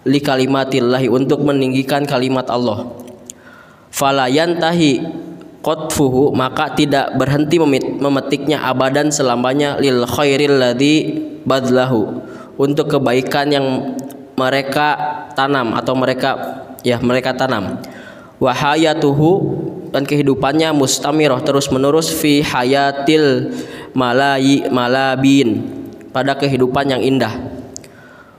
[0.05, 2.93] li kalimatillahi untuk meninggikan kalimat Allah.
[3.89, 5.01] Fala yantahi
[5.65, 7.57] qatfuhu maka tidak berhenti
[7.99, 10.97] memetiknya abadan selamanya lil khairil ladzi
[11.45, 12.21] badlahu.
[12.55, 13.67] Untuk kebaikan yang
[14.39, 14.95] mereka
[15.35, 16.31] tanam atau mereka
[16.87, 17.83] ya mereka tanam.
[18.39, 19.31] Wahayatuhu
[19.95, 23.55] dan kehidupannya mustamirah terus menerus fi hayatil
[23.95, 25.67] malayi malabin
[26.11, 27.31] pada kehidupan yang indah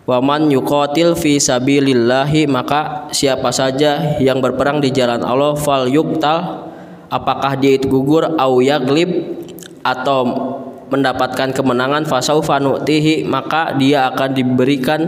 [0.06, 6.70] Waman yuqatil fi sabilillahi maka siapa saja yang berperang di jalan Allah fal yuktal
[7.10, 9.42] apakah dia itu gugur au yaglib
[9.82, 10.22] atau
[10.94, 15.02] mendapatkan kemenangan fasaufa nu'tihi maka dia akan diberikan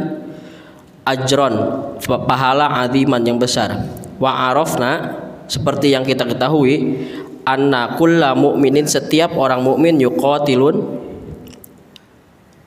[1.06, 1.54] ajron
[2.02, 3.78] pahala aziman yang besar.
[4.18, 5.14] Wa arafna
[5.46, 7.06] seperti yang kita ketahui
[7.46, 11.06] anna kulla mu'minin setiap orang mukmin yuqatilun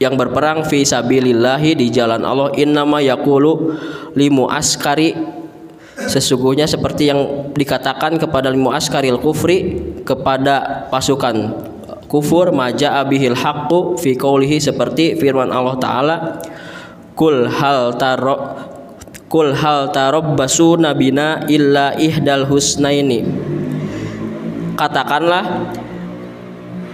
[0.01, 2.49] yang berperang fi sabilillahi di jalan Allah.
[2.57, 3.77] Innama yaqulu
[4.17, 5.13] limu askari.
[6.01, 11.69] Sesungguhnya seperti yang dikatakan kepada limu askaril kufri kepada pasukan
[12.09, 16.17] kufur maja abihil haqqu fi qoulihi seperti firman Allah taala
[17.13, 18.57] kul hal taro
[19.29, 23.29] kul hal tarabbasu nabina illa ihdal husnaini.
[24.81, 25.69] Katakanlah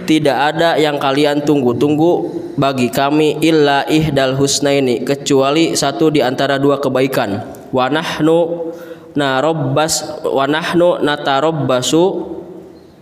[0.03, 6.81] tidak ada yang kalian tunggu-tunggu bagi kami illa ihdal husnaini kecuali satu di antara dua
[6.81, 7.45] kebaikan.
[7.69, 8.73] Wa nahnu
[9.13, 12.03] narobbas wa nahnu natarabbasu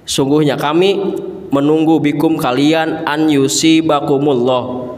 [0.03, 0.99] sungguhnya kami
[1.55, 4.93] menunggu bikum kalian an yusibakumullah.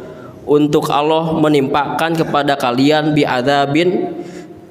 [0.48, 4.15] Untuk Allah menimpakan kepada kalian bi adzabin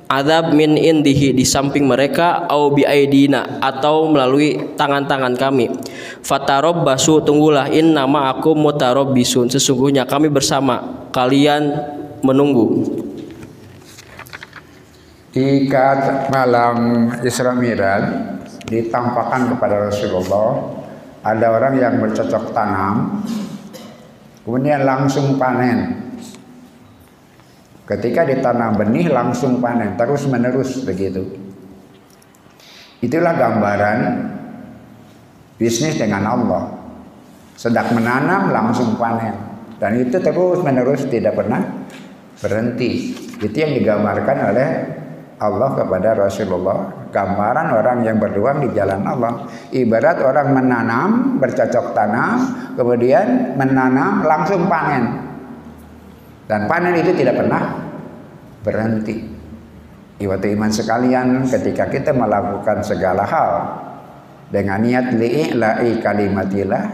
[0.09, 5.68] azab min indihi di samping mereka au bi aidina atau melalui tangan-tangan kami
[6.22, 7.68] fatarabbasu tunggulah.
[7.72, 9.50] Innama aku mutarabbisun.
[9.50, 11.09] Sesungguhnya kami bersama.
[11.12, 11.72] Kalian
[12.20, 12.85] menunggu.
[15.37, 18.09] Ikat malam Isra Miraj
[18.64, 20.81] ditampakkan kepada Rasulullah
[21.20, 23.20] ada orang yang bercocok tanam
[24.48, 26.09] kemudian langsung panen.
[27.85, 31.22] Ketika ditanam benih langsung panen terus menerus begitu.
[33.05, 33.98] Itulah gambaran
[35.56, 36.64] bisnis dengan Allah.
[37.56, 41.60] Sedang menanam langsung panen dan itu terus menerus tidak pernah
[42.40, 43.12] berhenti.
[43.36, 44.68] Itu yang digambarkan oleh
[45.36, 47.08] Allah kepada Rasulullah.
[47.12, 49.48] Gambaran orang yang berjuang di jalan Allah.
[49.72, 52.36] Ibarat orang menanam, bercocok tanam,
[52.76, 55.24] kemudian menanam langsung panen.
[56.48, 57.62] Dan panen itu tidak pernah
[58.64, 59.16] berhenti.
[60.16, 63.50] Iwatu iman sekalian ketika kita melakukan segala hal
[64.50, 66.85] dengan niat li'i'la'i kalimatillah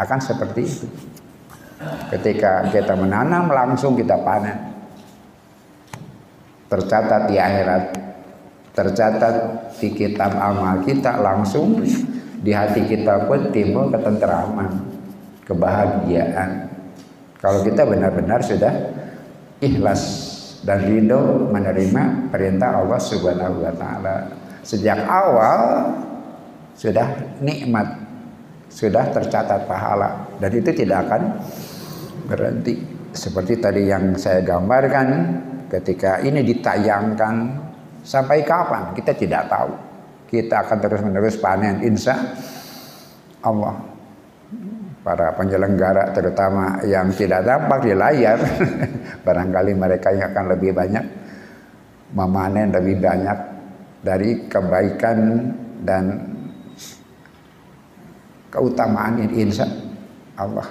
[0.00, 0.86] akan seperti itu.
[2.14, 4.70] Ketika kita menanam langsung kita panen.
[6.70, 7.84] Tercatat di akhirat,
[8.72, 9.34] tercatat
[9.76, 11.84] di kitab amal kita langsung
[12.40, 14.80] di hati kita pun timbul ketenteraman,
[15.44, 16.72] kebahagiaan.
[17.36, 18.72] Kalau kita benar-benar sudah
[19.60, 20.02] ikhlas
[20.64, 24.32] dan ridho menerima perintah Allah Subhanahu wa taala.
[24.62, 25.90] Sejak awal
[26.82, 27.94] sudah nikmat,
[28.66, 31.22] sudah tercatat pahala dan itu tidak akan
[32.26, 32.74] berhenti.
[33.12, 35.08] Seperti tadi yang saya gambarkan
[35.70, 37.34] ketika ini ditayangkan
[38.02, 39.70] sampai kapan kita tidak tahu.
[40.26, 42.16] Kita akan terus-menerus panen insya
[43.44, 43.78] Allah
[45.04, 48.38] para penyelenggara terutama yang tidak tampak di layar
[49.28, 51.04] barangkali mereka yang akan lebih banyak
[52.16, 53.38] memanen lebih banyak
[54.00, 55.18] dari kebaikan
[55.84, 56.31] dan
[58.52, 59.64] keutamaan insya
[60.36, 60.68] Allah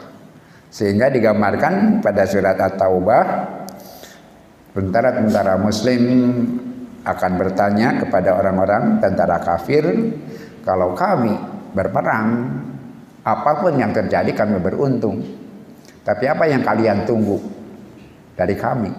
[0.71, 3.25] sehingga digambarkan pada surat At-Taubah
[4.71, 6.03] tentara-tentara muslim
[7.01, 9.83] akan bertanya kepada orang-orang tentara kafir
[10.61, 11.33] kalau kami
[11.73, 12.61] berperang
[13.21, 15.21] Apa pun yang terjadi kami beruntung.
[16.01, 17.37] Tapi apa yang kalian tunggu
[18.33, 18.89] dari kami?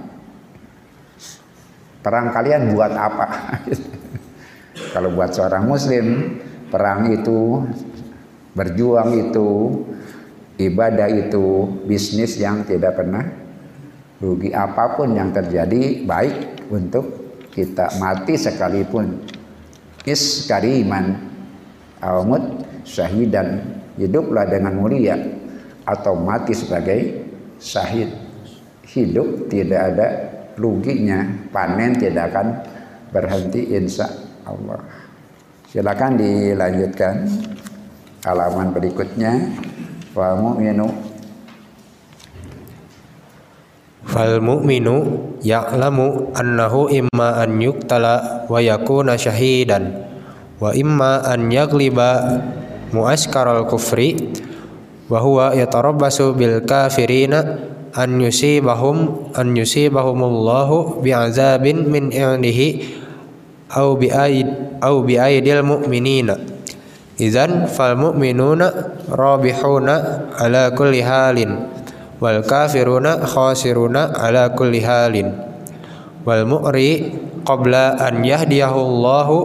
[1.99, 3.27] Perang kalian buat apa?
[4.95, 6.39] Kalau buat seorang muslim,
[6.71, 7.67] perang itu,
[8.53, 9.49] berjuang itu,
[10.61, 13.25] ibadah itu, bisnis yang tidak pernah
[14.23, 14.55] rugi.
[14.55, 17.05] Apa pun yang terjadi baik untuk
[17.53, 19.27] kita mati sekalipun.
[20.03, 21.15] Is kariman
[22.03, 23.63] awmud syahidan
[23.99, 25.19] hiduplah dengan mulia.
[25.83, 27.27] Atau mati sebagai
[27.59, 28.15] syahid.
[28.87, 30.09] Hidup tidak ada
[30.55, 31.27] ruginya.
[31.51, 32.47] Panen tidak akan
[33.11, 34.07] berhenti insya
[34.47, 34.79] Allah.
[35.67, 37.15] Silakan dilanjutkan
[38.23, 39.51] halaman berikutnya.
[40.15, 40.87] Wa mu'minu.
[44.03, 44.97] Fal mu'minu
[45.41, 50.05] ya'lamu annahu imma an yuktala wa yakuna syahidan
[50.61, 52.43] wa imma an yagliba
[52.93, 54.37] mu'askaral kufri
[55.09, 57.63] wa huwa yatarabbasu bil kafirina
[57.97, 63.01] an yusibahum an yusibahumullahu bi'azabin min indihi
[63.73, 66.52] au bi aid au bi aidil mu'minina
[67.21, 68.73] idzan fal mu'minuna
[69.13, 69.95] rabihuna
[70.37, 71.69] ala kulli halin
[72.23, 75.33] wal kafiruna khasiruna ala kulli halin
[76.23, 79.37] wal mu'ri qabla an yahdiyahu Allahu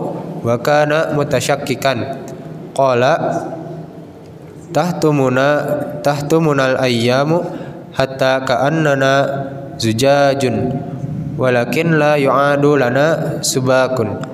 [0.45, 2.21] wa kana mutasyakkikan
[2.77, 3.13] qala
[4.71, 5.47] tahtumuna
[6.06, 7.41] tahtumunal ayyamu
[7.97, 9.13] hatta ka'annana
[9.82, 10.77] zujajun
[11.34, 14.26] walakin la yu'adu lana subakun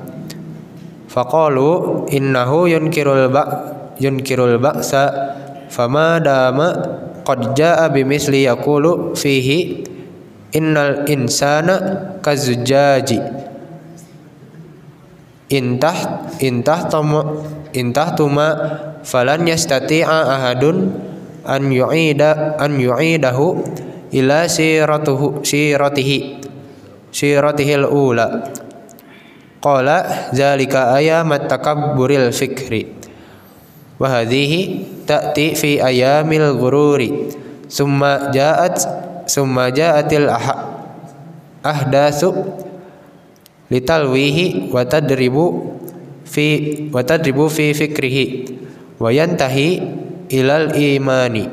[1.14, 3.44] faqalu innahu yunkirul ba
[4.02, 5.14] yunkirul ba'sa
[5.70, 6.74] fama dama
[7.22, 9.86] qad jaa bimisli yaqulu fihi
[10.58, 13.22] innal insana kazujaji
[15.54, 17.22] intah intah tamu
[17.78, 18.48] intah tuma
[19.06, 20.98] falan yastati'a ahadun
[21.46, 23.62] an yu'ida an yu'idahu
[24.14, 26.42] ila siratuhu siratihi
[27.14, 28.50] siratihil ula
[29.64, 32.92] qala zalika ayamat takabburil fikri
[33.96, 34.60] wa hadhihi
[35.08, 37.32] ta'ti fi ayamil ghururi
[37.72, 38.84] summa ja'at
[39.24, 40.28] summa ja'atil
[41.64, 42.36] ahdatsu
[43.72, 45.80] litalwihi wa tadribu
[46.28, 46.48] fi
[46.92, 48.26] wa tadribu fi fikrihi
[49.00, 49.80] wa yantahi
[50.30, 51.48] ilal imani.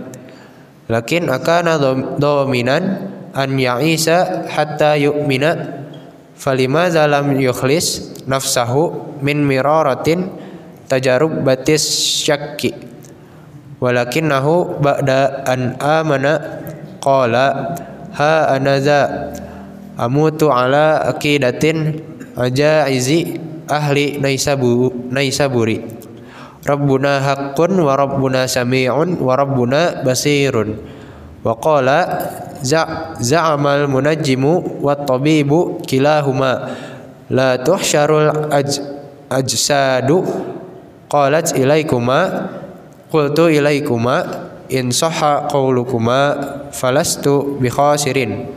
[0.90, 1.78] Lakin akana
[2.18, 2.82] dominan
[3.30, 5.79] an ya'isa hatta yu'mina
[6.40, 10.32] falimadza lam yukhlis nafsahu min miraratin
[10.88, 11.84] tajarub batis
[12.24, 12.72] syakki.
[13.80, 16.64] Walakinahu ba'da an amana
[17.00, 17.76] qala
[18.16, 19.32] ha anaza
[20.00, 22.00] amutu ala aqidatin
[22.36, 23.36] ajaizi
[23.68, 25.80] ahli Naisabu Naisaburi.
[26.60, 30.99] Rabbuna haqqun wa Rabbuna sami'un wa Rabbuna basirun
[31.40, 31.98] wa qala
[33.20, 36.76] za'amal munajjimu wat tabibu kilahuma.
[37.30, 38.82] La tuhsyarul aj
[39.30, 40.26] ajsadu
[41.06, 42.50] qalat ilaikuma
[43.06, 44.26] qultu ilaikuma
[44.68, 46.34] in sahha qawlukuma
[46.74, 48.50] falastu bi khasirin.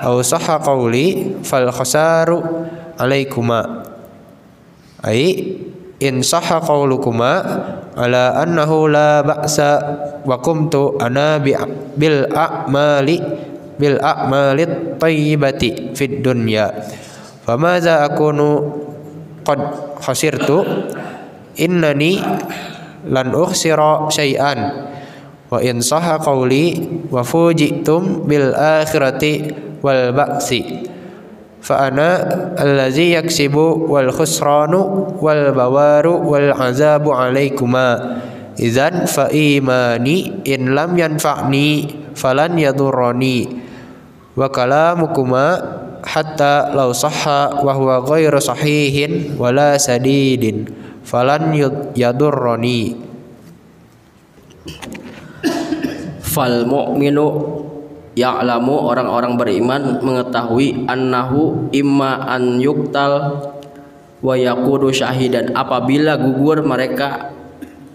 [0.00, 2.40] Aw sahha qawli fal khasaru
[2.98, 3.84] alaikuma
[5.04, 5.56] ai
[6.00, 7.32] in sahha qawlukuma
[7.94, 9.70] ala annahu la ba'sa
[10.24, 11.52] wa qumtu ana bi
[11.96, 13.16] bil a'mali
[13.76, 16.72] bil a'mali tayyibati fid dunya.
[17.44, 18.72] Famaza akunu
[19.44, 19.60] qad
[20.00, 20.64] khasirtu
[21.60, 22.20] innani
[23.08, 24.88] lan ukhsira syai'an.
[25.52, 26.80] Wa in sahha qawli
[27.10, 29.52] wa fujitum bil akhirati
[29.84, 30.90] wal ba'si
[31.60, 32.24] fa ana
[32.56, 38.20] allazi yaksibu wal khusranu wal bawaru wal azabu alaikuma
[38.56, 43.48] idzan fa imani in lam yanfa'ni falan yadurrani
[44.36, 45.44] wa kalamukuma
[46.00, 50.64] hatta law sahha wa huwa ghairu sahihin wala sadidin
[51.04, 51.52] falan
[51.92, 52.96] yadurrani
[56.24, 57.26] fal mu'minu
[58.20, 63.40] ya'lamu orang-orang beriman mengetahui annahu imma an yuktal
[64.20, 65.56] wa yakudu syahidan.
[65.56, 67.32] Apabila gugur mereka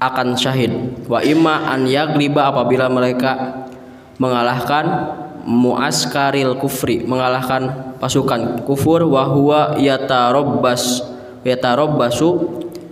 [0.02, 1.06] akan syahid.
[1.06, 3.64] Wa imma an yagliba apabila mereka
[4.18, 5.14] mengalahkan
[5.46, 11.06] muaskaril kufri mengalahkan pasukan kufur wa huwa yatarabbasu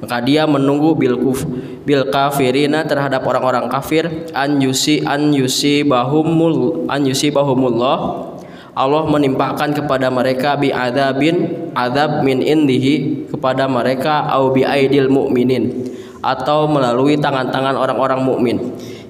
[0.04, 1.48] maka dia menunggu bil kuf
[1.88, 4.28] bil kafirina terhadap orang-orang kafir.
[4.36, 8.28] An yusi an yusi bahumul an yusi bahumullah
[8.76, 15.88] Allah menimpakan kepada mereka bi adabin adab min indihi kepada mereka au bi aidil mukminin
[16.20, 18.58] atau melalui tangan-tangan orang-orang mukmin.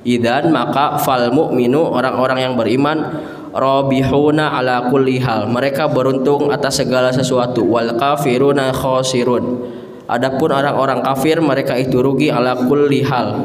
[0.03, 3.23] Idan maka fal mukminu orang-orang yang beriman
[3.55, 5.47] robihuna ala kulli hal.
[5.47, 7.63] Mereka beruntung atas segala sesuatu.
[7.63, 9.81] Wal kafiruna khosirun
[10.13, 13.41] Adapun orang-orang kafir mereka itu rugi ala kulli hal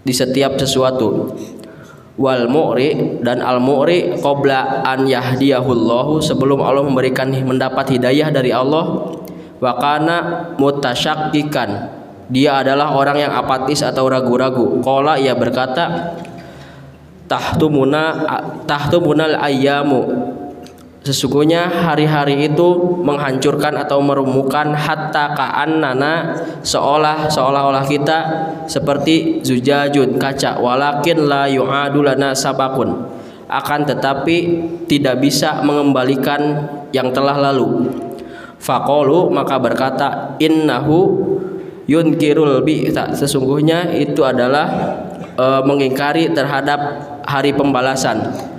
[0.00, 1.36] di setiap sesuatu.
[2.16, 9.12] Wal mu'ri dan al mu'ri qabla an yahdiyahullahu sebelum Allah memberikan mendapat hidayah dari Allah
[9.60, 10.16] wa kana
[10.56, 12.00] mutasyakkikan.
[12.32, 14.80] Dia adalah orang yang apatis atau ragu-ragu.
[14.80, 16.16] Qala ia berkata
[17.28, 18.04] tahtumuna
[18.64, 20.00] tahtumunal ayyamu
[21.00, 28.18] Sesungguhnya hari-hari itu menghancurkan atau merumuhkan hatta ka'annana seolah seolah-olah kita
[28.68, 30.60] seperti zujajun kaca.
[30.60, 33.08] Walakin la yu'adu lana sabakun.
[33.48, 34.36] Akan tetapi
[34.84, 37.88] tidak bisa mengembalikan yang telah lalu.
[38.60, 41.16] Faqalu maka berkata innahu
[41.88, 43.16] yunkirul bi'ta.
[43.16, 44.68] Sesungguhnya itu adalah
[45.32, 46.78] e, mengingkari terhadap
[47.24, 48.49] hari pembalasan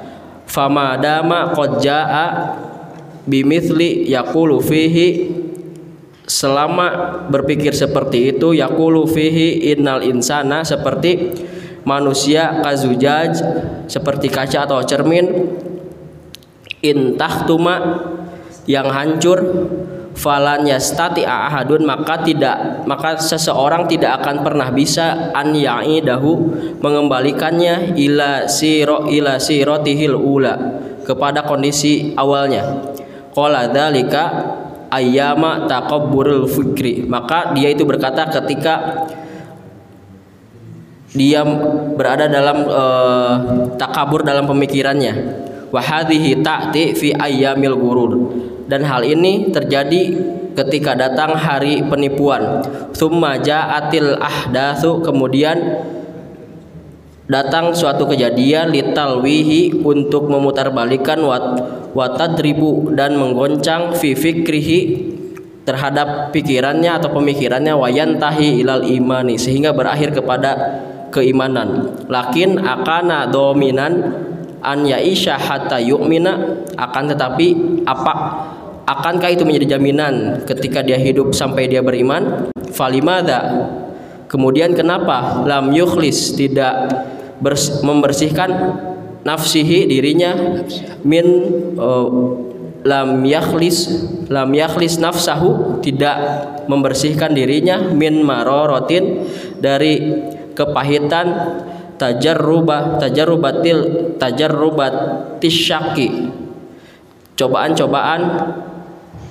[0.51, 1.87] fama dama qad
[3.23, 5.39] bimithli yaqulu fihi.
[6.27, 11.35] Selama berpikir seperti itu yaqulu fihi innal insana seperti
[11.83, 13.35] manusia kazujaj
[13.87, 15.51] seperti kaca atau cermin.
[16.81, 17.99] Intahtuma
[18.65, 19.39] yang hancur
[20.11, 26.31] falan yastati ahadun maka tidak maka seseorang tidak akan pernah bisa an ya'idahu
[26.83, 30.55] mengembalikannya ila siro ila sirotihil ula
[31.03, 32.93] kepada kondisi awalnya.
[33.31, 34.23] Qala dzalika
[34.91, 37.07] ayyama taqabburul fikri.
[37.07, 39.07] Maka dia itu berkata ketika
[41.11, 41.43] dia
[41.95, 43.35] berada dalam uh,
[43.75, 45.43] takabur dalam pemikirannya.
[45.71, 48.11] Wa hadhihi ta'ti fi ayyamil gurur
[48.71, 50.15] dan hal ini terjadi
[50.55, 52.63] ketika datang hari penipuan.
[52.95, 55.83] Tsumma ja'atil ahdatsu kemudian
[57.27, 61.45] datang suatu kejadian litalwihi untuk memutarbalikan wat
[61.91, 65.11] watadribu dan menggoncang fi fikrihi
[65.67, 70.79] terhadap pikirannya atau pemikirannya wayantahi ilal imani sehingga berakhir kepada
[71.11, 71.91] keimanan.
[72.07, 74.15] Lakin akana dominan
[74.63, 77.47] an yaisha hatta yu'mina akan tetapi
[77.83, 78.13] apa
[78.97, 82.51] akankah itu menjadi jaminan ketika dia hidup sampai dia beriman?
[82.71, 83.67] Falimada
[84.31, 86.89] kemudian kenapa lam yukhlis tidak
[87.83, 88.49] membersihkan
[89.23, 90.63] nafsihi dirinya?
[91.03, 91.25] Min
[91.75, 92.07] uh,
[92.81, 96.17] lam yakhlis lam yakhlis nafsahu tidak
[96.67, 97.91] membersihkan dirinya.
[97.91, 99.27] Min marorotin
[99.59, 99.99] dari
[100.55, 101.27] kepahitan
[102.01, 103.79] tajarrubah tajarrubatil
[104.17, 106.33] tajarrubatis syaki
[107.37, 108.21] cobaan-cobaan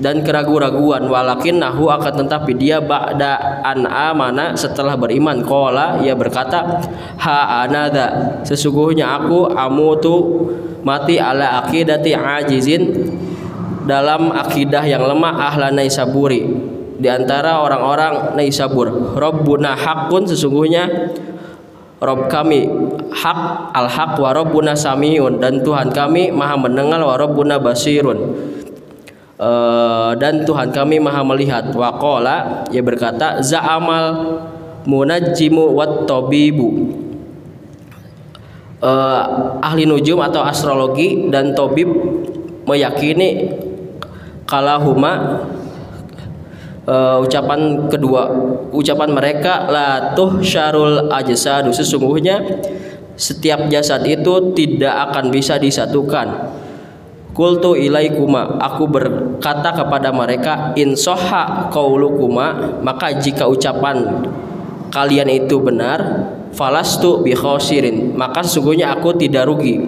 [0.01, 5.45] dan keraguan-raguan walakin nahu akan tetapi dia ba'da an amana setelah beriman.
[5.45, 6.81] Qala ia berkata
[7.21, 10.49] ha anada sesungguhnya aku amutu
[10.81, 13.13] mati ala akidati ajizin
[13.85, 16.49] dalam akidah yang lemah ahla naisaburi
[16.97, 19.17] di antara orang-orang naisabur.
[19.17, 21.13] Rabbuna hakun sesungguhnya
[22.01, 22.65] Rob kami
[23.13, 23.41] hak
[23.77, 28.17] al haq wa rabbuna samiun dan Tuhan kami maha mendengar wa rabbuna basirun
[29.41, 31.73] uh, dan Tuhan kami maha melihat.
[31.73, 34.39] Waqala ia berkata za'amal
[34.85, 36.69] munajjimu wat tabibu.
[38.81, 41.85] Uh, ahli nujum atau astrologi dan tobib
[42.65, 43.53] meyakini
[44.49, 45.45] kalahuma
[46.89, 48.33] uh, ucapan kedua
[48.73, 51.77] ucapan mereka la tuh syarul ajsadu.
[51.77, 52.41] Sesungguhnya
[53.21, 56.57] setiap jasad itu tidak akan bisa disatukan
[57.31, 64.27] Kultu ilaikuma aku berkata kepada mereka in soha kaulukuma maka jika ucapan
[64.91, 69.79] kalian itu benar falastu bi khosirin maka sesungguhnya aku tidak rugi.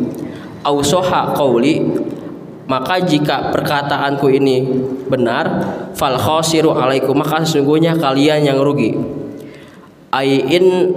[0.62, 1.82] Au soha kauli
[2.70, 4.62] maka jika perkataanku ini
[5.10, 5.44] benar
[5.98, 8.94] fal khosiru alaikum maka sesungguhnya kalian yang rugi.
[10.14, 10.94] Ai in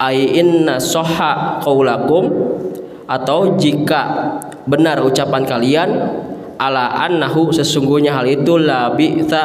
[0.00, 2.43] ai inna soha kaulakum
[3.04, 4.02] atau jika
[4.64, 5.90] benar ucapan kalian
[6.56, 9.44] ala annahu sesungguhnya hal itu la bi'tha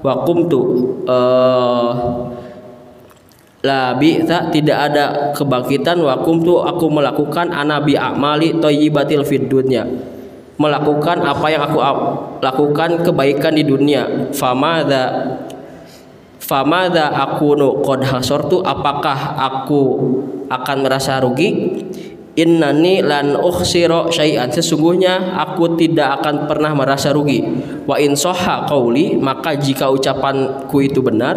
[0.00, 0.60] wa qumtu
[1.06, 1.90] uh,
[3.60, 5.04] la bi'tha tidak ada
[5.36, 9.84] kebangkitan wa qumtu aku melakukan anabi amali thayyibatil fid dunya.
[10.60, 11.80] Melakukan apa yang aku
[12.44, 14.28] lakukan kebaikan di dunia.
[14.36, 15.40] Famadha
[16.36, 17.08] famadha
[17.56, 19.82] nu qad hasortu apakah aku
[20.52, 21.80] akan merasa rugi
[22.38, 27.42] Innani lan ukhsiro syai'an sesungguhnya aku tidak akan pernah merasa rugi.
[27.90, 31.34] Wa in sahha qauli maka jika ucapanku itu benar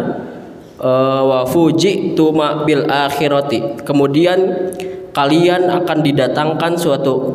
[0.78, 3.82] uh, wa fujitu ma bil akhirati.
[3.82, 4.70] Kemudian
[5.10, 7.34] kalian akan didatangkan suatu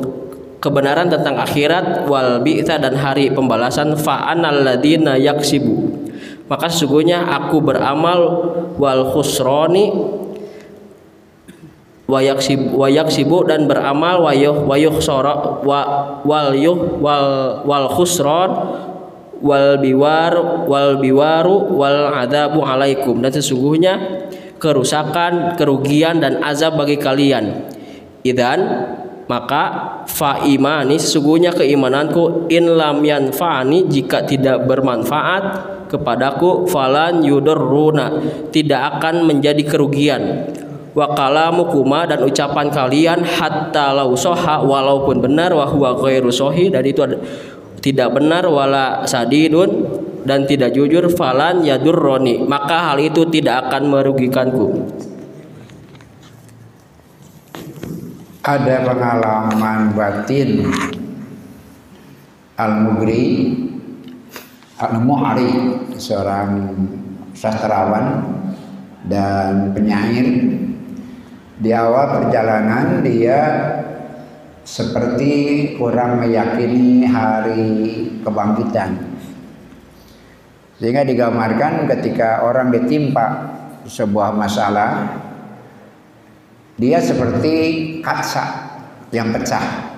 [0.63, 5.99] kebenaran tentang akhirat wal bi'tsa dan hari pembalasan fa anal ladina yaksibu.
[6.47, 8.19] Maka sesungguhnya aku beramal
[8.79, 10.18] wal khusrani
[12.09, 15.81] wayak sib wayak sibu dan beramal wayuh wayuh sora wa
[16.25, 18.49] wal yuh wal wal khusron
[19.39, 23.21] wal biwar wal biwaru wal adabu alaikum.
[23.21, 23.93] Dan sesungguhnya
[24.59, 27.71] kerusakan kerugian dan azab bagi kalian.
[28.25, 28.59] Idan
[29.29, 29.63] maka
[30.09, 35.43] fa imani sesungguhnya keimananku in lam yanfa'ani jika tidak bermanfaat
[35.87, 40.21] kepadaku falan yudurruna tidak akan menjadi kerugian
[40.99, 46.83] wa kalamukuma dan ucapan kalian hatta lau soha walaupun benar wa huwa ghairu sohi dan
[46.83, 46.99] itu
[47.79, 49.87] tidak benar wala sadidun
[50.27, 54.91] dan tidak jujur falan yadurroni maka hal itu tidak akan merugikanku.
[58.43, 60.67] Ada pengalaman batin
[62.59, 63.55] Al-Mugri
[64.79, 65.51] Al-Mu'ari
[65.95, 66.75] seorang
[67.31, 68.25] sastrawan
[69.07, 70.27] dan penyair
[71.59, 73.39] di awal perjalanan dia
[74.63, 75.33] seperti
[75.75, 77.67] kurang meyakini hari
[78.23, 78.95] kebangkitan.
[80.79, 85.19] Sehingga digambarkan ketika orang ditimpa sebuah masalah,
[86.79, 87.55] dia seperti
[87.99, 88.45] kaca
[89.11, 89.91] yang pecah.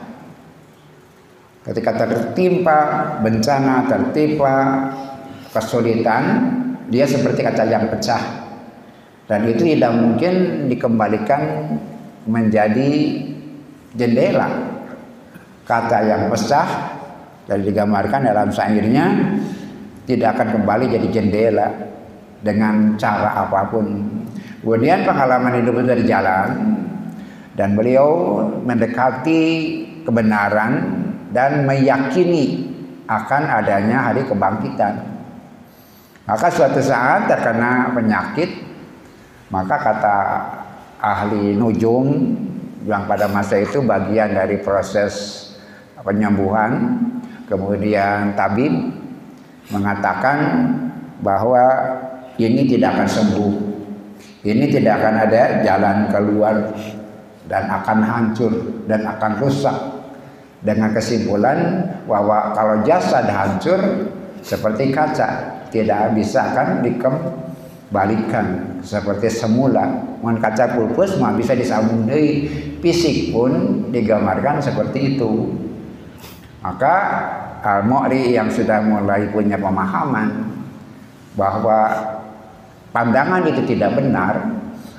[1.61, 2.79] Ketika tertimpa
[3.21, 4.55] bencana, tertimpa
[5.53, 6.23] kesulitan,
[6.89, 8.40] dia seperti kaca yang pecah
[9.31, 11.71] dan itu tidak mungkin dikembalikan
[12.27, 12.91] menjadi
[13.95, 14.51] jendela.
[15.63, 16.67] Kata yang pecah
[17.47, 19.39] dan digambarkan dalam syairnya
[20.03, 21.71] tidak akan kembali jadi jendela
[22.43, 23.87] dengan cara apa pun.
[24.67, 26.49] Kemudian pengalaman hidup itu berjalan
[27.55, 29.43] dan beliau mendekati
[30.03, 30.71] kebenaran
[31.31, 32.67] dan meyakini
[33.07, 35.07] akan adanya hari kebangkitan.
[36.27, 38.70] Maka suatu saat terkena penyakit
[39.51, 40.17] maka kata
[41.03, 42.07] ahli nujum
[42.87, 45.45] yang pada masa itu bagian dari proses
[46.01, 46.97] penyembuhan,
[47.45, 48.73] kemudian tabib
[49.69, 50.65] mengatakan
[51.21, 51.61] bahwa
[52.39, 53.53] ini tidak akan sembuh.
[54.41, 56.55] Ini tidak akan ada jalan keluar
[57.45, 58.53] dan akan hancur
[58.89, 59.77] dan akan rusak.
[60.61, 63.81] Dengan kesimpulan bahwa kalau jasad hancur
[64.45, 66.85] seperti kaca tidak bisa akan
[67.91, 69.83] dikembalikan seperti semula
[70.23, 72.47] mun kaca pulpus mah bisa disambung deui.
[72.79, 75.53] Fisik pun digambarkan seperti itu.
[76.63, 76.95] Maka
[77.61, 80.49] Al-Mu'ri yang sudah mulai punya pemahaman
[81.37, 81.79] bahwa
[82.89, 84.49] pandangan itu tidak benar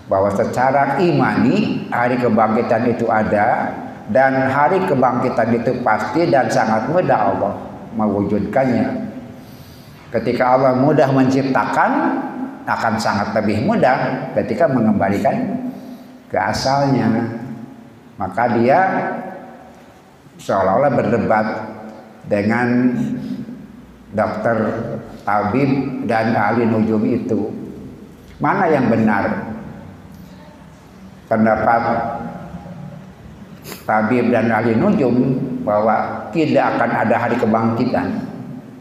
[0.06, 3.72] bahwa secara imani hari kebangkitan itu ada
[4.12, 7.54] dan hari kebangkitan itu pasti dan sangat mudah Allah
[7.98, 9.10] mewujudkannya.
[10.12, 11.90] Ketika Allah mudah menciptakan
[12.66, 15.66] akan sangat lebih mudah ketika mengembalikan
[16.30, 17.38] ke asalnya.
[18.16, 18.80] Maka dia
[20.38, 21.46] seolah-olah berdebat
[22.26, 22.94] dengan
[24.14, 24.56] dokter
[25.26, 25.70] tabib
[26.06, 27.50] dan ahli nujum itu.
[28.38, 29.54] Mana yang benar?
[31.26, 31.82] Pendapat
[33.88, 35.14] tabib dan ahli nujum
[35.62, 38.31] bahwa tidak akan ada hari kebangkitan.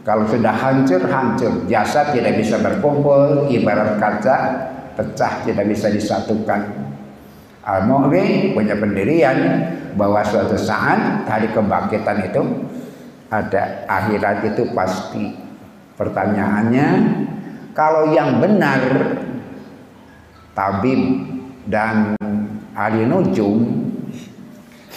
[0.02, 1.52] Kalau sudah hancur, hancur.
[1.70, 4.36] Jasad tidak bisa berkumpul, ibarat kaca
[4.98, 6.66] pecah tidak bisa disatukan.
[7.62, 9.38] Al-Mu'ri punya pendirian
[9.94, 12.42] bahwa suatu saat hari kebangkitan itu
[13.30, 15.38] ada akhirat itu pasti.
[15.94, 16.88] Pertanyaannya,
[17.70, 18.82] kalau yang benar
[20.52, 21.00] tabib
[21.70, 22.18] dan
[22.74, 23.86] ahli nujum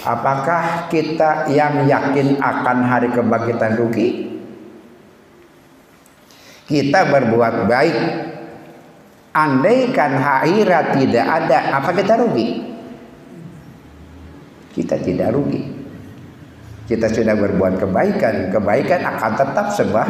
[0.02, 4.35] apakah kita yang yakin akan hari kebangkitan rugi?
[6.66, 7.98] Kita berbuat baik
[9.36, 12.64] Andaikan akhirat tidak ada, apa kita rugi?
[14.72, 15.60] Kita tidak rugi.
[16.88, 20.08] Kita sudah berbuat kebaikan, kebaikan akan tetap sebuah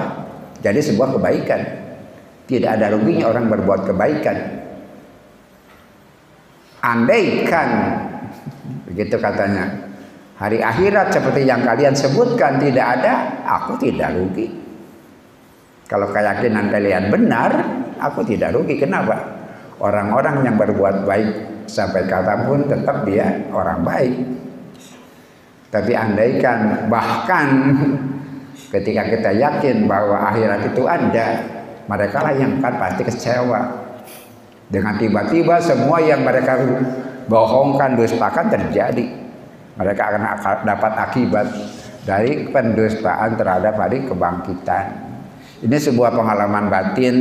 [0.61, 1.61] jadi sebuah kebaikan.
[2.45, 4.37] Tidak ada ruginya orang berbuat kebaikan.
[6.85, 7.69] Andaikan
[8.85, 9.89] begitu katanya,
[10.37, 14.64] hari akhirat seperti yang kalian sebutkan tidak ada, aku tidak rugi.
[15.86, 17.51] Kalau keyakinan kalian benar,
[18.01, 18.81] aku tidak rugi.
[18.81, 19.21] Kenapa?
[19.77, 21.29] Orang-orang yang berbuat baik
[21.69, 24.15] sampai kapan pun tetap dia orang baik.
[25.69, 27.47] Tapi andaikan bahkan
[28.73, 31.27] ketika kita yakin bahwa akhirat itu ada,
[31.86, 33.61] mereka lah yang akan pasti kecewa.
[34.65, 36.57] Dengan tiba-tiba semua yang mereka
[37.29, 39.05] bohongkan, dustakan terjadi.
[39.75, 40.21] Mereka akan
[40.65, 41.47] dapat akibat
[42.07, 45.14] dari pendustaan terhadap hari kebangkitan.
[45.55, 47.15] Ini sebuah pengalaman batin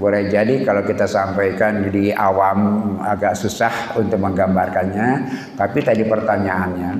[0.00, 5.08] boleh jadi kalau kita sampaikan di awam agak susah untuk menggambarkannya.
[5.52, 6.90] Tapi tadi pertanyaannya,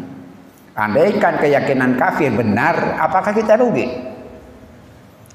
[0.76, 3.86] andaikan keyakinan kafir benar, apakah kita rugi?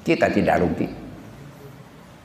[0.06, 0.86] Kita tidak rugi.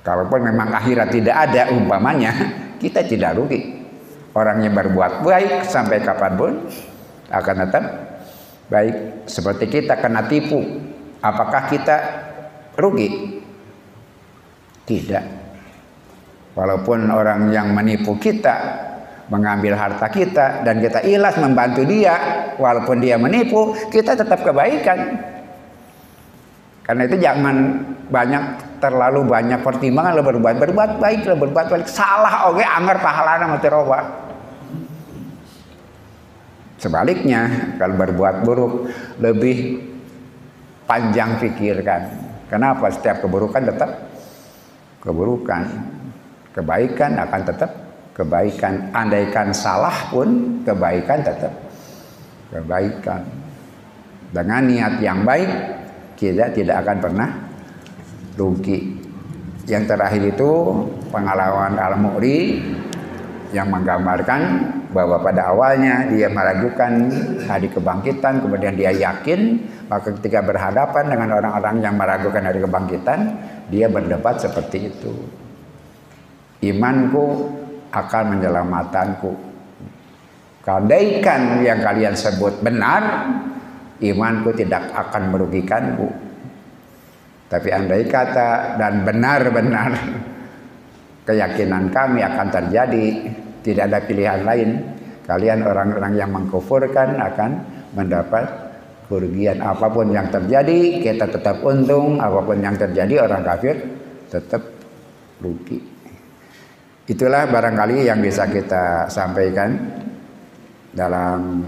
[0.05, 2.31] Kalaupun memang akhirat tidak ada umpamanya,
[2.83, 3.79] kita tidak rugi.
[4.37, 6.51] Orang yang berbuat baik sampai kapan pun
[7.33, 7.83] akan tetap
[8.69, 9.25] baik.
[9.25, 10.61] Seperti kita kena tipu,
[11.23, 12.18] apakah kita
[12.81, 13.09] rugi?
[14.87, 15.25] Tidak.
[16.57, 18.89] Walaupun orang yang menipu kita
[19.29, 22.17] mengambil harta kita dan kita ilas membantu dia
[22.57, 25.21] walaupun dia menipu kita tetap kebaikan
[26.81, 27.55] karena itu jangan
[28.09, 28.43] banyak
[28.81, 33.61] terlalu banyak pertimbangan lo berbuat berbuat baik lo berbuat baik salah oke anger pahala nama
[33.61, 33.99] teroba
[36.81, 38.73] sebaliknya kalau berbuat buruk
[39.21, 39.85] lebih
[40.89, 44.09] panjang pikirkan Kenapa setiap keburukan tetap
[45.05, 45.63] keburukan.
[46.49, 47.71] Kebaikan akan tetap
[48.17, 48.91] kebaikan.
[48.91, 51.53] Andaikan salah pun kebaikan tetap
[52.51, 53.21] kebaikan.
[54.29, 55.49] Dengan niat yang baik
[56.17, 57.29] kita tidak akan pernah
[58.35, 58.97] rugi.
[59.69, 60.51] Yang terakhir itu
[61.13, 62.57] pengalaman Al-Mu'ri
[63.53, 64.41] yang menggambarkan
[64.89, 67.13] bahwa pada awalnya dia meragukan
[67.45, 73.19] hari kebangkitan, kemudian dia yakin maka ketika berhadapan dengan orang-orang yang meragukan hari kebangkitan,
[73.73, 75.13] dia berdebat seperti itu.
[76.61, 77.49] Imanku
[77.89, 79.33] akan menyelamatkanku.
[80.61, 83.33] Kandaikan yang kalian sebut benar,
[83.97, 86.05] imanku tidak akan merugikanku.
[87.49, 89.89] Tapi andai kata dan benar-benar
[91.27, 93.05] keyakinan kami akan terjadi,
[93.65, 94.69] tidak ada pilihan lain.
[95.25, 97.51] Kalian orang-orang yang mengkufurkan akan
[97.97, 98.68] mendapat
[99.09, 102.21] kerugian apa pun yang terjadi kita tetap untung.
[102.21, 103.75] Apa pun yang terjadi orang kafir
[104.29, 104.61] tetap
[105.41, 105.81] rugi.
[107.09, 109.73] Itulah barangkali yang bisa kita sampaikan
[110.93, 111.65] dalam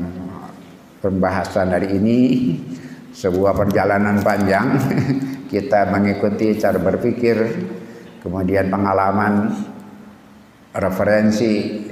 [1.02, 2.20] pembahasan hari ini.
[3.12, 4.80] Sebuah perjalanan panjang.
[5.52, 7.36] Kita mengikuti cara berpikir
[8.24, 9.52] kemudian pengalaman
[10.72, 11.84] referensi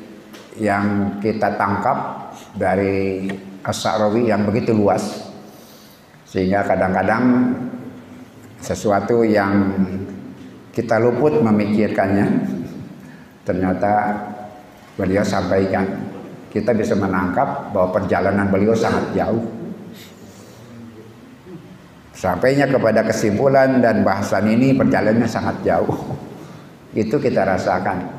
[0.56, 3.28] yang kita tangkap dari
[3.68, 3.84] as
[4.16, 5.29] yang begitu luas
[6.30, 7.58] sehingga kadang-kadang
[8.62, 9.74] sesuatu yang
[10.70, 12.28] kita luput memikirkannya
[13.42, 14.14] ternyata
[14.94, 15.90] beliau sampaikan
[16.54, 19.60] kita bisa menangkap bahwa perjalanan beliau sangat jauh
[22.20, 25.96] Sampainya kepada kesimpulan dan bahasan ini perjalanannya sangat jauh.
[26.92, 28.12] Itu kita rasakan.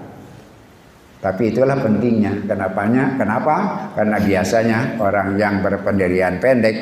[1.20, 2.48] Tapi itulah pentingnya.
[2.48, 3.20] Kenapanya?
[3.20, 3.56] Kenapa?
[3.92, 6.76] Karena biasanya orang yang berpendirian pendek,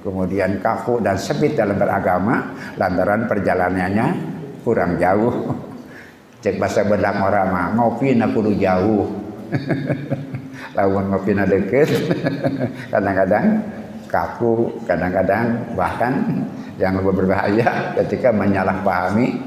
[0.00, 4.06] kemudian kaku dan sempit dalam beragama, lantaran perjalanannya
[4.64, 5.54] kurang jauh.
[6.40, 9.04] Cek bahasa bedak orang mah ngopi nak kudu jauh.
[10.76, 11.88] Lawan ngopi nak deket.
[12.92, 13.46] Kadang-kadang
[14.10, 16.42] kaku, kadang-kadang bahkan
[16.80, 19.38] yang lebih berbahaya ketika menyalahpahami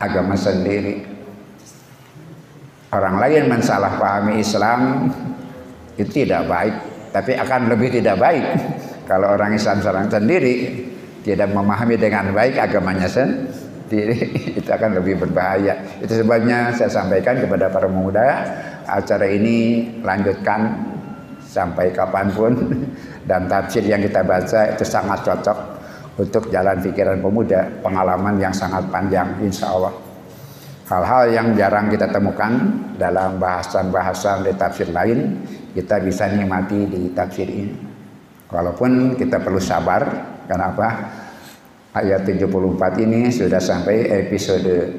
[0.00, 1.04] agama sendiri
[2.90, 5.12] orang lain mensalahpahami Islam
[6.00, 6.76] itu tidak baik
[7.10, 8.44] tapi akan lebih tidak baik.
[9.06, 10.86] Kalau orang Islam seorang sendiri
[11.26, 14.18] tidak memahami dengan baik agamanya sendiri
[14.58, 15.74] itu akan lebih berbahaya.
[15.98, 18.26] Itu sebabnya saya sampaikan kepada para pemuda
[18.86, 20.70] acara ini lanjutkan
[21.42, 22.52] sampai kapan pun.
[23.30, 25.58] Dan tafsir yang kita baca itu sangat cocok
[26.18, 29.94] untuk jalan pikiran pemuda pengalaman yang sangat panjang insya Allah.
[30.90, 32.50] Hal-hal yang jarang kita temukan
[32.98, 35.38] dalam bahasan-bahasan di tafsir lain
[35.74, 37.74] kita bisa nikmati di tafsir ini.
[38.50, 40.02] Walaupun kita perlu sabar
[40.50, 41.06] kenapa
[41.94, 44.90] ayat 74 ini sudah sampai episode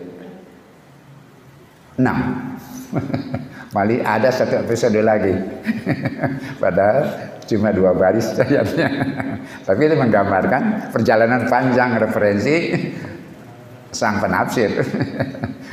[2.00, 2.04] 6
[3.76, 5.32] Mali ada satu episode lagi.
[6.64, 8.88] Padahal cuma dua baris ayatnya
[9.68, 12.76] tapi itu menggambarkan perjalanan panjang referensi
[13.92, 14.72] sang penafsir.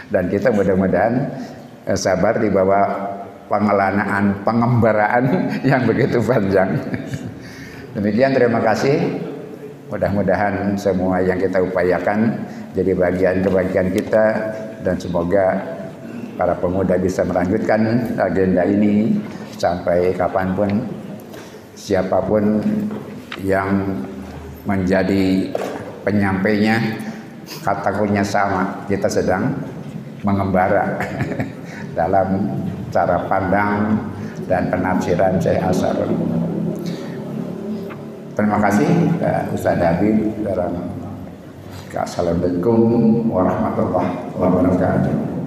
[0.09, 1.15] Dan kita mudah-mudahan
[1.91, 3.18] eh, sabar di bawah
[3.49, 5.25] pengelanaan pengembaraan
[5.65, 6.79] yang begitu panjang.
[7.97, 9.19] Demikian terima kasih.
[9.89, 12.45] Mudah-mudahan semua yang kita upayakan
[12.77, 14.27] jadi bagian kebaikan kita
[14.85, 15.65] dan semoga
[16.37, 19.17] para pemuda bisa melanjutkan agenda ini
[19.57, 20.71] sampai kapan pun
[21.73, 22.61] siapa pun
[23.41, 23.97] yang
[24.69, 25.57] menjadi
[26.05, 26.79] penyampainya
[27.65, 29.57] katakunya sama kita sedang
[30.21, 31.01] mengembara
[31.99, 32.47] dalam
[32.95, 33.99] cara pandang
[34.47, 35.99] dan penafsiran Syekh Asar.
[38.39, 38.87] Terima kasih
[39.19, 40.79] uh, Ustaz Habib dalam
[41.99, 45.38] Assalamualaikum warahmatullahi wabarakatuh.